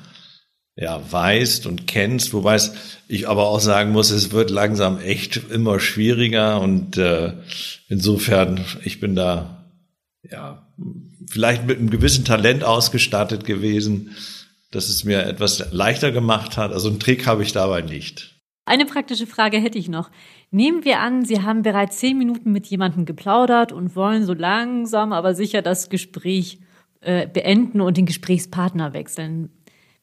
ja, 0.76 1.00
weißt 1.11 1.66
und 1.66 1.87
kennst, 1.87 2.33
wobei 2.33 2.59
ich 3.07 3.28
aber 3.28 3.49
auch 3.49 3.61
sagen 3.61 3.93
muss, 3.93 4.11
es 4.11 4.33
wird 4.33 4.50
langsam 4.50 4.99
echt 4.99 5.40
immer 5.50 5.78
schwieriger 5.78 6.61
und 6.61 6.97
äh, 6.97 7.33
insofern, 7.88 8.64
ich 8.83 8.99
bin 8.99 9.14
da 9.14 9.64
ja 10.28 10.66
vielleicht 11.31 11.66
mit 11.66 11.78
einem 11.78 11.90
gewissen 11.90 12.25
Talent 12.25 12.64
ausgestattet 12.64 13.45
gewesen, 13.45 14.16
dass 14.71 14.88
es 14.88 15.04
mir 15.04 15.25
etwas 15.25 15.73
leichter 15.73 16.11
gemacht 16.11 16.57
hat. 16.57 16.73
Also 16.73 16.88
einen 16.88 16.99
Trick 16.99 17.26
habe 17.26 17.45
ich 17.45 17.52
dabei 17.52 17.81
nicht. 17.83 18.35
Eine 18.66 18.87
praktische 18.87 19.26
Frage 19.26 19.59
hätte 19.59 19.78
ich 19.78 19.88
noch. 19.88 20.11
Nehmen 20.50 20.85
wir 20.85 21.00
an, 21.00 21.25
Sie 21.25 21.43
haben 21.43 21.62
bereits 21.62 21.99
zehn 21.99 22.16
Minuten 22.16 22.50
mit 22.50 22.66
jemandem 22.66 23.04
geplaudert 23.04 23.73
und 23.73 23.95
wollen 23.95 24.25
so 24.25 24.33
langsam, 24.33 25.12
aber 25.12 25.35
sicher 25.35 25.62
das 25.62 25.90
Gespräch 25.90 26.59
äh, 27.00 27.28
beenden 27.28 27.81
und 27.81 27.97
den 27.97 28.07
Gesprächspartner 28.07 28.95
wechseln. 28.95 29.50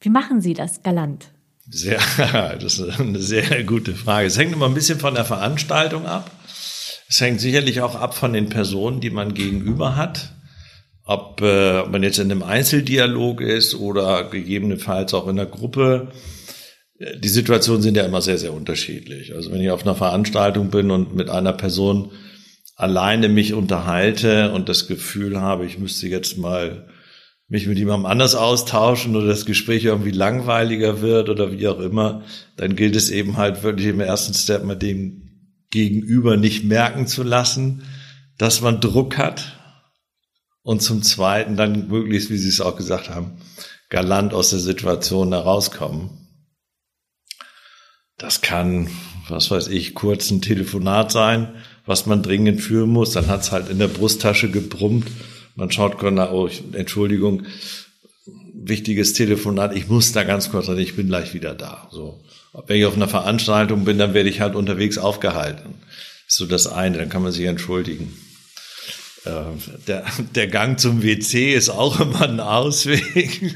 Wie 0.02 0.10
machen 0.10 0.42
Sie 0.42 0.56
das 0.56 0.82
galant? 0.82 1.28
Sehr, 1.70 2.00
das 2.60 2.80
ist 2.80 3.00
eine 3.00 3.20
sehr 3.20 3.64
gute 3.64 3.94
Frage. 3.94 4.28
Es 4.28 4.38
hängt 4.38 4.52
immer 4.52 4.66
ein 4.66 4.74
bisschen 4.74 5.00
von 5.00 5.14
der 5.14 5.26
Veranstaltung 5.26 6.08
ab. 6.08 6.30
Es 7.08 7.22
hängt 7.22 7.40
sicherlich 7.40 7.82
auch 7.82 7.96
ab 7.96 8.16
von 8.16 8.34
den 8.34 8.50
Personen, 8.50 9.00
die 9.00 9.12
man 9.12 9.36
gegenüber 9.36 9.96
hat. 9.96 10.34
Ob, 11.04 11.42
äh, 11.42 11.80
ob 11.80 11.92
man 11.92 12.04
jetzt 12.04 12.20
in 12.20 12.32
einem 12.32 12.42
Einzeldialog 12.42 13.42
ist 13.42 13.76
oder 13.76 14.24
gegebenenfalls 14.30 15.14
auch 15.14 15.28
in 15.28 15.40
einer 15.40 15.50
Gruppe. 15.50 16.12
Die 17.00 17.30
Situationen 17.30 17.82
sind 17.82 17.96
ja 17.96 18.04
immer 18.04 18.22
sehr, 18.22 18.38
sehr 18.38 18.54
unterschiedlich. 18.54 19.36
Also 19.36 19.52
wenn 19.52 19.62
ich 19.62 19.70
auf 19.70 19.84
einer 19.84 19.96
Veranstaltung 19.96 20.72
bin 20.72 20.90
und 20.90 21.16
mit 21.16 21.30
einer 21.30 21.54
Person 21.54 22.12
alleine 22.76 23.30
mich 23.30 23.54
unterhalte 23.54 24.52
und 24.52 24.68
das 24.68 24.88
Gefühl 24.88 25.40
habe, 25.40 25.66
ich 25.66 25.78
müsste 25.78 26.08
jetzt 26.08 26.38
mal 26.38 26.88
mich 27.52 27.68
mit 27.68 27.78
jemandem 27.78 28.06
anders 28.06 28.34
austauschen 28.34 29.14
oder 29.14 29.28
das 29.28 29.46
Gespräch 29.46 29.84
irgendwie 29.84 30.12
langweiliger 30.12 31.02
wird 31.02 31.28
oder 31.28 31.52
wie 31.52 31.68
auch 31.68 31.82
immer, 31.82 32.24
dann 32.56 32.78
gilt 32.78 32.96
es 32.96 33.10
eben 33.10 33.36
halt 33.36 33.62
wirklich 33.62 33.88
im 33.88 34.00
ersten 34.00 34.34
Step 34.34 34.64
mal 34.64 34.76
dem 34.76 35.58
Gegenüber 35.70 36.38
nicht 36.38 36.64
merken 36.64 37.08
zu 37.08 37.24
lassen, 37.24 37.84
dass 38.38 38.62
man 38.62 38.80
Druck 38.80 39.18
hat 39.18 39.60
und 40.62 40.82
zum 40.82 41.04
Zweiten 41.04 41.58
dann 41.58 41.90
möglichst, 41.90 42.30
wie 42.30 42.38
Sie 42.38 42.48
es 42.48 42.62
auch 42.62 42.78
gesagt 42.78 43.10
haben, 43.10 43.34
galant 43.90 44.34
aus 44.34 44.52
der 44.52 44.60
Situation 44.60 45.34
herauskommen. 45.34 46.10
Das 48.18 48.40
kann, 48.40 48.88
was 49.28 49.52
weiß 49.52 49.68
ich, 49.68 49.94
kurz 49.94 50.32
ein 50.32 50.42
Telefonat 50.42 51.12
sein, 51.12 51.50
was 51.86 52.06
man 52.06 52.24
dringend 52.24 52.62
führen 52.62 52.92
muss. 52.92 53.12
Dann 53.12 53.28
hat 53.28 53.42
es 53.42 53.52
halt 53.52 53.68
in 53.68 53.80
der 53.80 53.90
Brusttasche 53.90 54.50
gebrummt 54.50 55.08
man 55.62 55.70
schaut 55.70 56.00
gerade, 56.00 56.34
oh, 56.34 56.50
Entschuldigung, 56.74 57.44
wichtiges 58.52 59.14
Telefonat, 59.14 59.76
ich 59.76 59.88
muss 59.90 60.12
da 60.12 60.24
ganz 60.24 60.50
kurz, 60.50 60.68
ich 60.70 60.96
bin 60.96 61.06
gleich 61.06 61.36
wieder 61.36 61.54
da. 61.54 61.88
So. 61.92 62.20
Wenn 62.66 62.78
ich 62.78 62.86
auf 62.86 62.96
einer 62.96 63.08
Veranstaltung 63.08 63.86
bin, 63.86 64.00
dann 64.00 64.16
werde 64.16 64.28
ich 64.28 64.42
halt 64.42 64.56
unterwegs 64.56 64.98
aufgehalten. 64.98 65.76
ist 66.28 66.38
so 66.38 66.48
das 66.48 66.66
eine, 66.66 66.98
dann 66.98 67.10
kann 67.10 67.22
man 67.22 67.32
sich 67.32 67.46
entschuldigen. 67.46 68.12
Äh, 69.26 69.44
der, 69.88 70.04
der 70.34 70.48
Gang 70.48 70.80
zum 70.80 71.04
WC 71.04 71.54
ist 71.54 71.70
auch 71.70 72.00
immer 72.00 72.24
ein 72.24 72.40
Ausweg. 72.40 73.54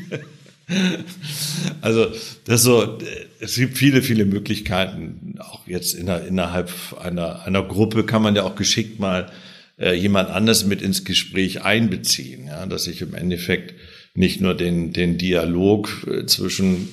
also, 1.81 2.05
das 2.45 2.61
so, 2.61 2.99
es 3.39 3.55
gibt 3.55 3.79
viele, 3.79 4.03
viele 4.03 4.25
Möglichkeiten. 4.25 5.39
Auch 5.39 5.65
jetzt 5.65 5.95
innerhalb 5.95 6.71
einer, 7.01 7.41
einer 7.47 7.63
Gruppe 7.63 8.03
kann 8.03 8.21
man 8.21 8.35
ja 8.35 8.43
auch 8.43 8.55
geschickt 8.55 8.99
mal 8.99 9.31
äh, 9.77 9.93
jemand 9.93 10.29
anders 10.29 10.65
mit 10.65 10.81
ins 10.81 11.05
Gespräch 11.05 11.63
einbeziehen, 11.63 12.47
ja, 12.47 12.65
dass 12.65 12.87
ich 12.87 13.01
im 13.01 13.13
Endeffekt 13.13 13.75
nicht 14.13 14.41
nur 14.41 14.55
den, 14.55 14.93
den 14.93 15.17
Dialog 15.17 16.07
äh, 16.07 16.25
zwischen 16.25 16.89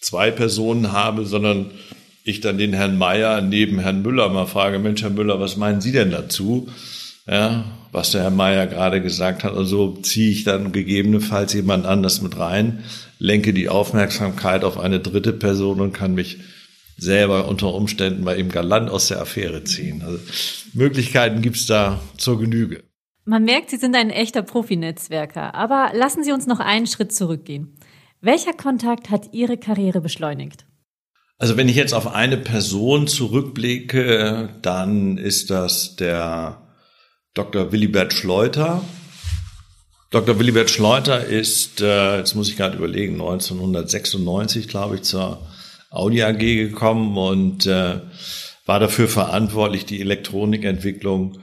zwei 0.00 0.30
Personen 0.30 0.92
habe, 0.92 1.26
sondern 1.26 1.70
ich 2.24 2.40
dann 2.40 2.58
den 2.58 2.72
Herrn 2.72 2.98
Meier 2.98 3.40
neben 3.40 3.80
Herrn 3.80 4.02
Müller 4.02 4.28
mal 4.28 4.46
frage, 4.46 4.78
Mensch, 4.78 5.02
Herr 5.02 5.10
Müller, 5.10 5.40
was 5.40 5.56
meinen 5.56 5.80
Sie 5.80 5.92
denn 5.92 6.10
dazu? 6.10 6.68
Ja, 7.26 7.64
was 7.92 8.12
der 8.12 8.22
Herr 8.22 8.30
Meier 8.30 8.66
gerade 8.66 9.02
gesagt 9.02 9.44
hat. 9.44 9.54
Also 9.54 9.96
ziehe 10.02 10.30
ich 10.30 10.44
dann 10.44 10.72
gegebenenfalls 10.72 11.52
jemand 11.52 11.86
anders 11.86 12.22
mit 12.22 12.38
rein, 12.38 12.84
lenke 13.18 13.52
die 13.52 13.68
Aufmerksamkeit 13.68 14.64
auf 14.64 14.78
eine 14.78 15.00
dritte 15.00 15.32
Person 15.32 15.80
und 15.80 15.92
kann 15.92 16.14
mich 16.14 16.38
selber 16.98 17.48
unter 17.48 17.72
Umständen 17.72 18.24
mal 18.24 18.38
eben 18.38 18.50
galant 18.50 18.90
aus 18.90 19.08
der 19.08 19.20
Affäre 19.20 19.64
ziehen. 19.64 20.02
Also 20.02 20.18
Möglichkeiten 20.74 21.40
gibt's 21.40 21.66
da 21.66 22.00
zur 22.18 22.38
Genüge. 22.38 22.82
Man 23.24 23.44
merkt, 23.44 23.70
Sie 23.70 23.76
sind 23.76 23.94
ein 23.94 24.10
echter 24.10 24.42
Profinetzwerker. 24.42 25.54
Aber 25.54 25.92
lassen 25.94 26.24
Sie 26.24 26.32
uns 26.32 26.46
noch 26.46 26.60
einen 26.60 26.86
Schritt 26.86 27.14
zurückgehen. 27.14 27.76
Welcher 28.20 28.52
Kontakt 28.52 29.10
hat 29.10 29.32
Ihre 29.32 29.56
Karriere 29.56 30.00
beschleunigt? 30.00 30.66
Also 31.38 31.56
wenn 31.56 31.68
ich 31.68 31.76
jetzt 31.76 31.94
auf 31.94 32.12
eine 32.12 32.36
Person 32.36 33.06
zurückblicke, 33.06 34.48
dann 34.60 35.18
ist 35.18 35.50
das 35.50 35.94
der 35.94 36.62
Dr. 37.32 37.70
Willibert 37.70 38.12
Schleuter. 38.12 38.82
Dr. 40.10 40.40
Willibert 40.40 40.70
Schleuter 40.70 41.24
ist, 41.24 41.80
äh, 41.80 42.16
jetzt 42.16 42.34
muss 42.34 42.48
ich 42.48 42.56
gerade 42.56 42.78
überlegen, 42.78 43.20
1996, 43.20 44.66
glaube 44.66 44.96
ich, 44.96 45.02
zur 45.02 45.46
Audi 45.90 46.22
AG 46.22 46.38
gekommen 46.38 47.16
und 47.16 47.66
äh, 47.66 48.00
war 48.66 48.80
dafür 48.80 49.08
verantwortlich, 49.08 49.86
die 49.86 50.00
Elektronikentwicklung 50.00 51.38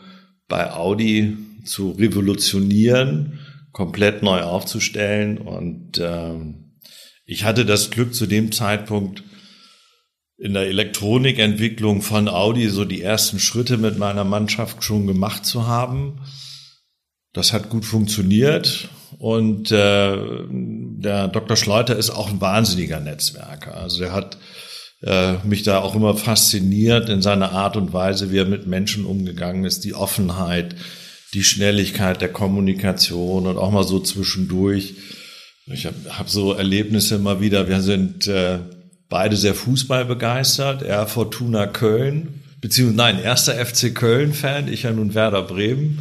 bei 0.48 0.72
Audi 0.72 1.38
zu 1.66 1.92
revolutionieren, 1.92 3.40
komplett 3.72 4.22
neu 4.22 4.42
aufzustellen. 4.42 5.40
Und 5.40 5.98
äh, 5.98 6.36
ich 7.26 7.44
hatte 7.44 7.66
das 7.66 7.90
Glück 7.90 8.14
zu 8.14 8.28
dem 8.28 8.52
Zeitpunkt 8.52 9.24
in 10.38 10.54
der 10.54 10.68
Elektronikentwicklung 10.68 12.02
von 12.02 12.28
Audi 12.28 12.70
so 12.70 12.86
die 12.86 13.02
ersten 13.02 13.40
Schritte 13.40 13.78
mit 13.78 13.98
meiner 13.98 14.26
Mannschaft 14.26 14.84
schon 14.84 15.08
gemacht 15.08 15.46
zu 15.46 15.66
haben. 15.66 16.22
Das 17.34 17.54
hat 17.54 17.70
gut 17.70 17.86
funktioniert 17.86 18.90
und 19.18 19.72
äh, 19.72 20.18
der 20.50 21.28
Dr. 21.28 21.56
Schleuter 21.56 21.96
ist 21.96 22.10
auch 22.10 22.30
ein 22.30 22.42
wahnsinniger 22.42 23.00
Netzwerker. 23.00 23.76
Also 23.76 24.04
er 24.04 24.14
hat 24.14 24.38
äh, 25.02 25.36
mich 25.46 25.64
da 25.64 25.80
auch 25.80 25.96
immer 25.96 26.16
fasziniert 26.16 27.10
in 27.10 27.22
seiner 27.22 27.52
Art 27.52 27.78
und 27.78 27.94
Weise, 27.94 28.32
wie 28.32 28.40
er 28.40 28.46
mit 28.46 28.68
Menschen 28.68 29.06
umgegangen 29.06 29.64
ist, 29.64 29.84
die 29.84 29.94
Offenheit, 29.94 30.76
die 31.34 31.44
Schnelligkeit 31.44 32.22
der 32.22 32.32
Kommunikation 32.32 33.48
und 33.48 33.58
auch 33.58 33.72
mal 33.72 33.84
so 33.84 34.00
zwischendurch. 34.00 34.96
Ich 35.68 35.86
habe 35.86 35.96
hab 36.10 36.30
so 36.30 36.54
Erlebnisse 36.54 37.16
immer 37.16 37.42
wieder. 37.42 37.68
Wir 37.68 37.82
sind 37.82 38.28
äh, 38.28 38.60
beide 39.10 39.36
sehr 39.36 39.56
Fußball 39.56 40.06
begeistert. 40.06 40.82
Er 40.82 41.08
Fortuna 41.08 41.68
Köln, 41.68 42.44
beziehungsweise 42.62 42.98
nein, 42.98 43.24
erster 43.24 43.54
FC 43.54 43.94
Köln-Fan, 43.94 44.72
ich 44.72 44.84
ja 44.84 44.92
nun 44.92 45.14
Werder 45.14 45.44
Bremen. 45.44 46.00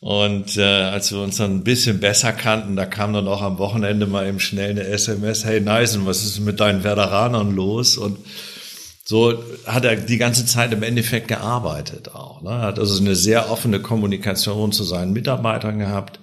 Und 0.00 0.56
äh, 0.56 0.62
als 0.62 1.10
wir 1.10 1.20
uns 1.20 1.38
dann 1.38 1.56
ein 1.56 1.64
bisschen 1.64 1.98
besser 1.98 2.32
kannten, 2.32 2.76
da 2.76 2.86
kam 2.86 3.12
dann 3.12 3.26
auch 3.26 3.42
am 3.42 3.58
Wochenende 3.58 4.06
mal 4.06 4.28
eben 4.28 4.38
schnell 4.38 4.70
eine 4.70 4.84
SMS, 4.84 5.44
hey 5.44 5.60
Neisen, 5.60 6.06
was 6.06 6.24
ist 6.24 6.38
mit 6.38 6.60
deinen 6.60 6.84
Werderanern 6.84 7.54
los? 7.54 7.98
Und 7.98 8.18
so 9.04 9.42
hat 9.66 9.84
er 9.84 9.96
die 9.96 10.18
ganze 10.18 10.46
Zeit 10.46 10.72
im 10.72 10.84
Endeffekt 10.84 11.26
gearbeitet 11.26 12.14
auch. 12.14 12.42
Ne? 12.42 12.50
Hat 12.50 12.78
also 12.78 13.00
eine 13.00 13.16
sehr 13.16 13.50
offene 13.50 13.80
Kommunikation 13.80 14.70
zu 14.70 14.84
seinen 14.84 15.12
Mitarbeitern 15.12 15.80
gehabt, 15.80 16.20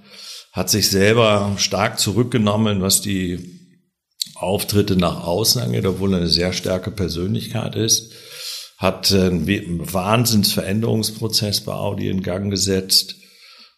hat 0.54 0.70
sich 0.70 0.90
selber 0.90 1.52
stark 1.58 2.00
zurückgenommen, 2.00 2.82
was 2.82 3.02
die 3.02 3.60
Auftritte 4.36 4.96
nach 4.96 5.26
außen 5.26 5.62
angeht, 5.62 5.86
obwohl 5.86 6.14
er 6.14 6.20
eine 6.20 6.28
sehr 6.30 6.54
starke 6.54 6.92
Persönlichkeit 6.92 7.76
ist, 7.76 8.14
hat 8.78 9.12
einen 9.12 9.94
Wahnsinnsveränderungsprozess 9.94 11.62
bei 11.62 11.74
Audi 11.74 12.08
in 12.10 12.22
Gang 12.24 12.50
gesetzt 12.52 13.16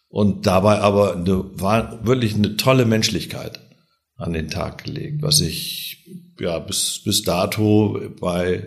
und 0.08 0.46
dabei 0.46 0.78
aber 0.78 1.16
eine, 1.16 1.44
war 1.60 2.06
wirklich 2.06 2.34
eine 2.34 2.56
tolle 2.56 2.84
Menschlichkeit 2.84 3.60
an 4.16 4.32
den 4.32 4.48
Tag 4.48 4.84
gelegt, 4.84 5.22
was 5.22 5.40
ich 5.40 6.06
ja 6.40 6.58
bis, 6.58 7.02
bis 7.04 7.22
dato 7.22 8.00
bei 8.20 8.66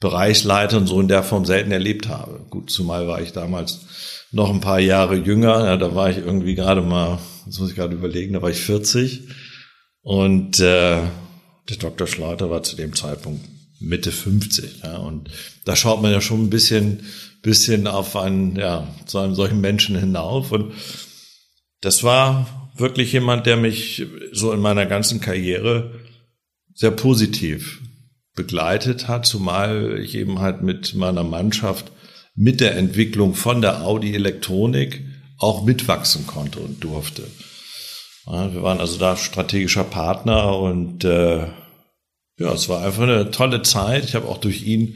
Bereichsleitern 0.00 0.86
so 0.86 1.00
in 1.00 1.08
der 1.08 1.22
Form 1.22 1.44
selten 1.44 1.72
erlebt 1.72 2.08
habe. 2.08 2.46
Gut, 2.50 2.70
zumal 2.70 3.08
war 3.08 3.20
ich 3.20 3.32
damals 3.32 4.26
noch 4.30 4.50
ein 4.50 4.60
paar 4.60 4.80
Jahre 4.80 5.16
jünger, 5.16 5.64
ja, 5.64 5.76
da 5.76 5.94
war 5.94 6.10
ich 6.10 6.18
irgendwie 6.18 6.54
gerade 6.54 6.82
mal, 6.82 7.18
das 7.46 7.58
muss 7.58 7.70
ich 7.70 7.76
gerade 7.76 7.94
überlegen, 7.94 8.34
da 8.34 8.42
war 8.42 8.50
ich 8.50 8.58
40 8.58 9.28
und 10.02 10.60
äh, 10.60 11.02
der 11.68 11.76
Dr. 11.78 12.06
Schleuter 12.06 12.50
war 12.50 12.62
zu 12.62 12.76
dem 12.76 12.94
Zeitpunkt 12.94 13.44
Mitte 13.78 14.12
50. 14.12 14.82
Ja, 14.82 14.96
und 14.98 15.30
da 15.64 15.76
schaut 15.76 16.02
man 16.02 16.12
ja 16.12 16.20
schon 16.20 16.44
ein 16.44 16.50
bisschen, 16.50 17.00
bisschen 17.42 17.86
auf 17.86 18.16
einen, 18.16 18.56
ja, 18.56 18.88
zu 19.06 19.18
einem 19.18 19.34
solchen 19.34 19.60
Menschen 19.60 19.98
hinauf. 19.98 20.52
Und 20.52 20.72
das 21.80 22.02
war 22.02 22.70
wirklich 22.76 23.12
jemand, 23.12 23.46
der 23.46 23.56
mich 23.56 24.06
so 24.32 24.52
in 24.52 24.60
meiner 24.60 24.86
ganzen 24.86 25.20
Karriere 25.20 25.92
sehr 26.74 26.90
positiv 26.90 27.80
begleitet 28.34 29.08
hat, 29.08 29.26
zumal 29.26 29.98
ich 29.98 30.14
eben 30.14 30.40
halt 30.40 30.62
mit 30.62 30.94
meiner 30.94 31.24
Mannschaft 31.24 31.90
mit 32.34 32.60
der 32.60 32.76
Entwicklung 32.76 33.34
von 33.34 33.62
der 33.62 33.82
Audi 33.82 34.14
Elektronik 34.14 35.02
auch 35.38 35.64
mitwachsen 35.64 36.26
konnte 36.26 36.60
und 36.60 36.84
durfte. 36.84 37.26
Ja, 38.26 38.52
wir 38.52 38.62
waren 38.62 38.80
also 38.80 38.98
da 38.98 39.16
strategischer 39.16 39.84
Partner 39.84 40.58
und 40.58 41.04
äh, 41.04 41.46
ja, 42.38 42.52
es 42.52 42.68
war 42.68 42.84
einfach 42.84 43.02
eine 43.02 43.30
tolle 43.30 43.62
Zeit. 43.62 44.04
Ich 44.04 44.14
habe 44.14 44.28
auch 44.28 44.38
durch 44.38 44.62
ihn 44.62 44.94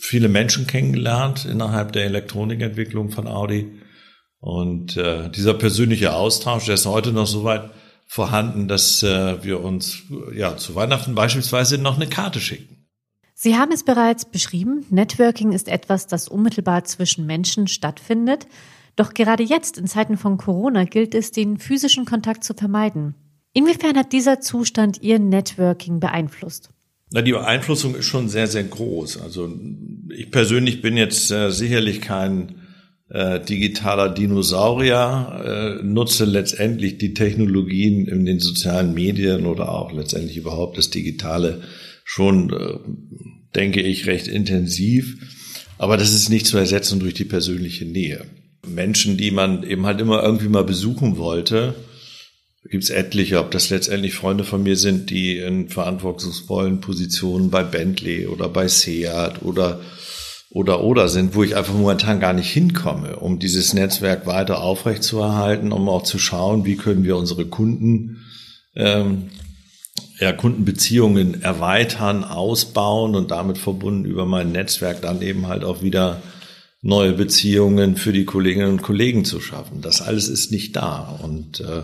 viele 0.00 0.28
Menschen 0.28 0.66
kennengelernt 0.66 1.44
innerhalb 1.44 1.92
der 1.92 2.04
Elektronikentwicklung 2.06 3.10
von 3.10 3.28
Audi. 3.28 3.80
Und 4.40 4.96
äh, 4.96 5.30
dieser 5.30 5.54
persönliche 5.54 6.14
Austausch, 6.14 6.64
der 6.64 6.74
ist 6.74 6.86
heute 6.86 7.12
noch 7.12 7.26
so 7.26 7.44
weit 7.44 7.70
vorhanden, 8.06 8.66
dass 8.66 9.02
äh, 9.02 9.44
wir 9.44 9.62
uns 9.62 10.02
ja 10.34 10.56
zu 10.56 10.74
Weihnachten 10.74 11.14
beispielsweise 11.14 11.78
noch 11.78 11.96
eine 11.96 12.08
Karte 12.08 12.40
schicken. 12.40 12.88
Sie 13.34 13.56
haben 13.56 13.72
es 13.72 13.84
bereits 13.84 14.24
beschrieben, 14.24 14.84
Networking 14.90 15.52
ist 15.52 15.68
etwas, 15.68 16.06
das 16.06 16.28
unmittelbar 16.28 16.84
zwischen 16.84 17.24
Menschen 17.24 17.68
stattfindet. 17.68 18.46
Doch 18.96 19.14
gerade 19.14 19.42
jetzt, 19.42 19.78
in 19.78 19.86
Zeiten 19.86 20.18
von 20.18 20.36
Corona, 20.36 20.84
gilt 20.84 21.14
es, 21.14 21.30
den 21.30 21.58
physischen 21.58 22.04
Kontakt 22.04 22.42
zu 22.42 22.52
vermeiden. 22.52 23.14
Inwiefern 23.52 23.96
hat 23.96 24.12
dieser 24.12 24.40
Zustand 24.40 25.00
Ihr 25.02 25.18
Networking 25.18 26.00
beeinflusst? 26.00 26.70
Na, 27.12 27.22
die 27.22 27.32
Beeinflussung 27.32 27.96
ist 27.96 28.06
schon 28.06 28.28
sehr, 28.28 28.46
sehr 28.46 28.64
groß. 28.64 29.20
Also 29.20 29.52
ich 30.16 30.30
persönlich 30.30 30.80
bin 30.80 30.96
jetzt 30.96 31.30
äh, 31.30 31.50
sicherlich 31.50 32.00
kein 32.00 32.54
äh, 33.08 33.40
digitaler 33.40 34.08
Dinosaurier, 34.08 35.80
äh, 35.80 35.84
nutze 35.84 36.24
letztendlich 36.24 36.98
die 36.98 37.12
Technologien 37.12 38.06
in 38.06 38.24
den 38.24 38.38
sozialen 38.38 38.94
Medien 38.94 39.46
oder 39.46 39.70
auch 39.70 39.92
letztendlich 39.92 40.36
überhaupt 40.36 40.78
das 40.78 40.90
Digitale 40.90 41.62
schon, 42.04 42.52
äh, 42.52 42.78
denke 43.56 43.82
ich, 43.82 44.06
recht 44.06 44.28
intensiv. 44.28 45.16
Aber 45.78 45.96
das 45.96 46.14
ist 46.14 46.28
nicht 46.28 46.46
zu 46.46 46.58
ersetzen 46.58 47.00
durch 47.00 47.14
die 47.14 47.24
persönliche 47.24 47.86
Nähe. 47.86 48.24
Menschen, 48.68 49.16
die 49.16 49.32
man 49.32 49.64
eben 49.64 49.86
halt 49.86 50.00
immer 50.00 50.22
irgendwie 50.22 50.48
mal 50.48 50.64
besuchen 50.64 51.16
wollte, 51.16 51.74
gibt 52.68 52.84
es 52.84 52.90
etliche, 52.90 53.40
ob 53.40 53.50
das 53.50 53.70
letztendlich 53.70 54.14
Freunde 54.14 54.44
von 54.44 54.62
mir 54.62 54.76
sind, 54.76 55.10
die 55.10 55.38
in 55.38 55.68
verantwortungsvollen 55.68 56.80
Positionen 56.80 57.50
bei 57.50 57.62
Bentley 57.62 58.26
oder 58.26 58.48
bei 58.48 58.68
Seat 58.68 59.42
oder 59.42 59.80
oder 60.52 60.82
oder 60.82 61.08
sind, 61.08 61.36
wo 61.36 61.44
ich 61.44 61.56
einfach 61.56 61.74
momentan 61.74 62.18
gar 62.18 62.32
nicht 62.32 62.50
hinkomme, 62.50 63.16
um 63.16 63.38
dieses 63.38 63.72
Netzwerk 63.72 64.26
weiter 64.26 64.60
aufrechtzuerhalten, 64.60 65.70
um 65.70 65.88
auch 65.88 66.02
zu 66.02 66.18
schauen, 66.18 66.64
wie 66.64 66.76
können 66.76 67.04
wir 67.04 67.16
unsere 67.16 67.46
Kunden 67.46 68.24
ähm, 68.74 69.30
ja, 70.18 70.32
Kundenbeziehungen 70.32 71.42
erweitern, 71.42 72.24
ausbauen 72.24 73.14
und 73.14 73.30
damit 73.30 73.58
verbunden 73.58 74.04
über 74.04 74.26
mein 74.26 74.50
Netzwerk 74.50 75.00
dann 75.02 75.22
eben 75.22 75.46
halt 75.46 75.62
auch 75.62 75.82
wieder 75.82 76.20
neue 76.82 77.12
Beziehungen 77.12 77.96
für 77.96 78.12
die 78.12 78.24
Kolleginnen 78.24 78.70
und 78.70 78.82
Kollegen 78.82 79.24
zu 79.24 79.40
schaffen. 79.40 79.82
Das 79.82 80.02
alles 80.02 80.28
ist 80.28 80.50
nicht 80.50 80.74
da 80.76 81.18
und 81.22 81.60
äh, 81.60 81.82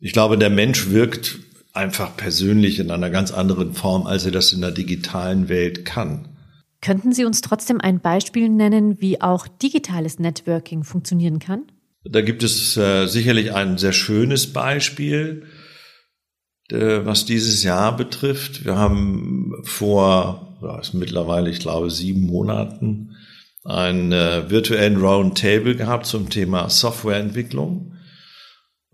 ich 0.00 0.12
glaube, 0.12 0.38
der 0.38 0.50
Mensch 0.50 0.90
wirkt 0.90 1.38
einfach 1.72 2.16
persönlich 2.16 2.78
in 2.78 2.90
einer 2.90 3.10
ganz 3.10 3.30
anderen 3.30 3.74
Form, 3.74 4.06
als 4.06 4.24
er 4.24 4.32
das 4.32 4.52
in 4.52 4.60
der 4.60 4.70
digitalen 4.70 5.48
Welt 5.48 5.84
kann. 5.84 6.28
Könnten 6.80 7.12
Sie 7.12 7.24
uns 7.24 7.40
trotzdem 7.40 7.80
ein 7.80 8.00
Beispiel 8.00 8.48
nennen, 8.48 9.00
wie 9.00 9.20
auch 9.20 9.48
digitales 9.48 10.18
Networking 10.18 10.84
funktionieren 10.84 11.40
kann? 11.40 11.64
Da 12.04 12.20
gibt 12.20 12.42
es 12.42 12.76
äh, 12.76 13.06
sicherlich 13.06 13.52
ein 13.52 13.78
sehr 13.78 13.92
schönes 13.92 14.52
Beispiel, 14.52 15.44
äh, 16.70 17.00
was 17.04 17.24
dieses 17.24 17.64
Jahr 17.64 17.96
betrifft. 17.96 18.64
Wir 18.64 18.76
haben 18.76 19.54
vor, 19.64 20.56
ja, 20.62 20.78
ist 20.78 20.94
mittlerweile, 20.94 21.50
ich 21.50 21.58
glaube, 21.58 21.90
sieben 21.90 22.26
Monaten 22.26 23.16
einen 23.64 24.12
äh, 24.12 24.48
virtuellen 24.48 24.96
Roundtable 24.96 25.74
gehabt 25.74 26.06
zum 26.06 26.30
Thema 26.30 26.70
Softwareentwicklung. 26.70 27.97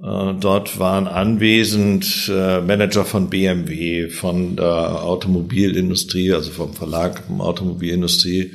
Äh, 0.03 0.35
dort 0.41 0.79
waren 0.79 1.07
anwesend 1.07 2.29
äh, 2.29 2.61
Manager 2.61 3.05
von 3.05 3.31
BMW, 3.31 4.09
von 4.09 4.57
der 4.57 5.05
Automobilindustrie, 5.05 6.33
also 6.33 6.51
vom 6.51 6.75
Verlag 6.75 7.23
Automobilindustrie 7.39 8.53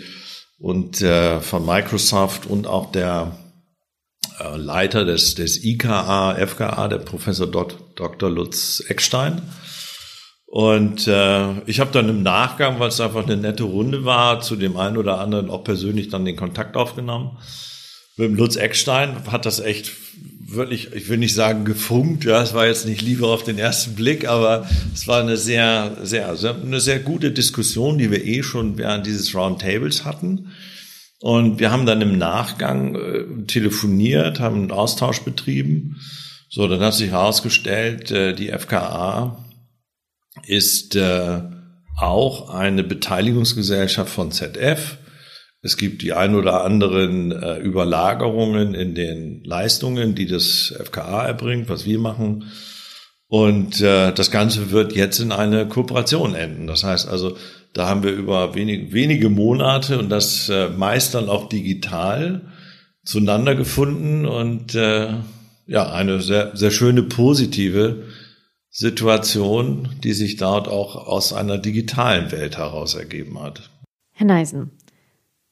und 0.57 1.01
äh, 1.01 1.39
von 1.39 1.65
Microsoft 1.65 2.45
und 2.45 2.67
auch 2.67 2.91
der 2.91 3.37
Leiter 4.55 5.03
des, 5.03 5.35
des 5.35 5.65
IKA, 5.65 6.35
FKA, 6.35 6.87
der 6.87 6.99
Professor 6.99 7.45
Dr. 7.45 8.29
Lutz 8.29 8.81
Eckstein. 8.87 9.41
Und 10.51 11.07
äh, 11.07 11.61
ich 11.67 11.79
habe 11.79 11.91
dann 11.91 12.09
im 12.09 12.23
Nachgang, 12.23 12.79
weil 12.79 12.89
es 12.89 12.99
einfach 12.99 13.23
eine 13.23 13.37
nette 13.37 13.63
Runde 13.63 14.03
war, 14.03 14.41
zu 14.41 14.55
dem 14.55 14.77
einen 14.77 14.97
oder 14.97 15.19
anderen 15.19 15.51
auch 15.51 15.63
persönlich 15.63 16.09
dann 16.09 16.25
den 16.25 16.35
Kontakt 16.35 16.75
aufgenommen. 16.75 17.37
Mit 18.17 18.31
Lutz 18.31 18.55
Eckstein 18.55 19.31
hat 19.31 19.45
das 19.45 19.59
echt 19.59 19.91
wirklich, 20.51 20.93
ich 20.93 21.09
will 21.09 21.17
nicht 21.17 21.33
sagen 21.33 21.65
gefunkt, 21.65 22.25
ja, 22.25 22.41
es 22.41 22.53
war 22.53 22.67
jetzt 22.67 22.85
nicht 22.85 23.01
Liebe 23.01 23.27
auf 23.27 23.43
den 23.43 23.57
ersten 23.57 23.95
Blick, 23.95 24.27
aber 24.27 24.67
es 24.93 25.07
war 25.07 25.21
eine 25.21 25.37
sehr, 25.37 25.97
sehr, 26.03 26.29
eine 26.29 26.79
sehr 26.79 26.99
gute 26.99 27.31
Diskussion, 27.31 27.97
die 27.97 28.11
wir 28.11 28.25
eh 28.25 28.43
schon 28.43 28.77
während 28.77 29.05
dieses 29.05 29.33
Roundtables 29.35 30.05
hatten. 30.05 30.51
Und 31.21 31.59
wir 31.59 31.71
haben 31.71 31.85
dann 31.85 32.01
im 32.01 32.17
Nachgang 32.17 32.95
äh, 32.95 33.45
telefoniert, 33.45 34.39
haben 34.39 34.55
einen 34.55 34.71
Austausch 34.71 35.21
betrieben. 35.21 35.97
So, 36.49 36.67
dann 36.67 36.79
hat 36.79 36.93
sich 36.93 37.11
herausgestellt, 37.11 38.09
äh, 38.11 38.33
die 38.33 38.49
FKA 38.49 39.45
ist 40.47 40.95
äh, 40.95 41.41
auch 41.97 42.49
eine 42.49 42.83
Beteiligungsgesellschaft 42.83 44.11
von 44.11 44.31
ZF 44.31 44.97
es 45.61 45.77
gibt 45.77 46.01
die 46.01 46.13
ein 46.13 46.35
oder 46.35 46.63
anderen 46.63 47.31
äh, 47.31 47.57
Überlagerungen 47.57 48.73
in 48.73 48.95
den 48.95 49.43
Leistungen, 49.43 50.15
die 50.15 50.25
das 50.25 50.73
FKA 50.83 51.25
erbringt, 51.25 51.69
was 51.69 51.85
wir 51.85 51.99
machen. 51.99 52.45
Und 53.27 53.81
äh, 53.81 54.11
das 54.11 54.31
Ganze 54.31 54.71
wird 54.71 54.93
jetzt 54.93 55.19
in 55.19 55.31
eine 55.31 55.67
Kooperation 55.67 56.33
enden. 56.33 56.65
Das 56.65 56.83
heißt 56.83 57.07
also, 57.07 57.37
da 57.73 57.87
haben 57.87 58.03
wir 58.03 58.11
über 58.11 58.55
wenig, 58.55 58.93
wenige 58.93 59.29
Monate 59.29 59.99
und 59.99 60.09
das 60.09 60.49
äh, 60.49 60.69
meist 60.69 61.13
dann 61.13 61.29
auch 61.29 61.49
digital 61.49 62.41
zueinander 63.03 63.55
gefunden 63.55 64.25
und 64.25 64.75
äh, 64.75 65.13
ja, 65.67 65.91
eine 65.91 66.21
sehr, 66.21 66.55
sehr 66.55 66.71
schöne 66.71 67.03
positive 67.03 68.07
Situation, 68.71 69.89
die 70.03 70.13
sich 70.13 70.37
dort 70.37 70.67
auch 70.67 70.95
aus 70.95 71.33
einer 71.33 71.57
digitalen 71.57 72.31
Welt 72.31 72.57
heraus 72.57 72.95
ergeben 72.95 73.39
hat. 73.39 73.69
Herr 74.13 74.27
Neisen, 74.27 74.71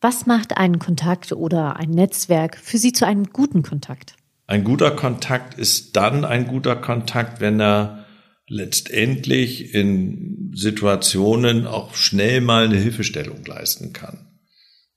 Was 0.07 0.25
macht 0.25 0.55
einen 0.55 0.79
Kontakt 0.79 1.33
oder 1.33 1.75
ein 1.75 1.89
Netzwerk 1.89 2.57
für 2.63 2.77
Sie 2.77 2.93
zu 2.93 3.05
einem 3.05 3.25
guten 3.33 3.61
Kontakt? 3.61 4.15
Ein 4.45 4.63
guter 4.63 4.91
Kontakt 4.91 5.59
ist 5.59 5.97
dann 5.97 6.23
ein 6.23 6.47
guter 6.47 6.77
Kontakt, 6.77 7.41
wenn 7.41 7.59
er 7.59 8.05
letztendlich 8.47 9.73
in 9.73 10.53
Situationen 10.55 11.67
auch 11.67 11.93
schnell 11.95 12.39
mal 12.39 12.63
eine 12.63 12.77
Hilfestellung 12.77 13.43
leisten 13.43 13.91
kann, 13.91 14.29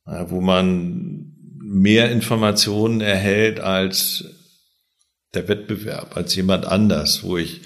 wo 0.04 0.40
man 0.40 1.34
mehr 1.58 2.12
Informationen 2.12 3.00
erhält 3.00 3.58
als 3.58 4.26
der 5.34 5.48
Wettbewerb, 5.48 6.16
als 6.16 6.36
jemand 6.36 6.66
anders, 6.66 7.24
wo 7.24 7.36
ich 7.36 7.62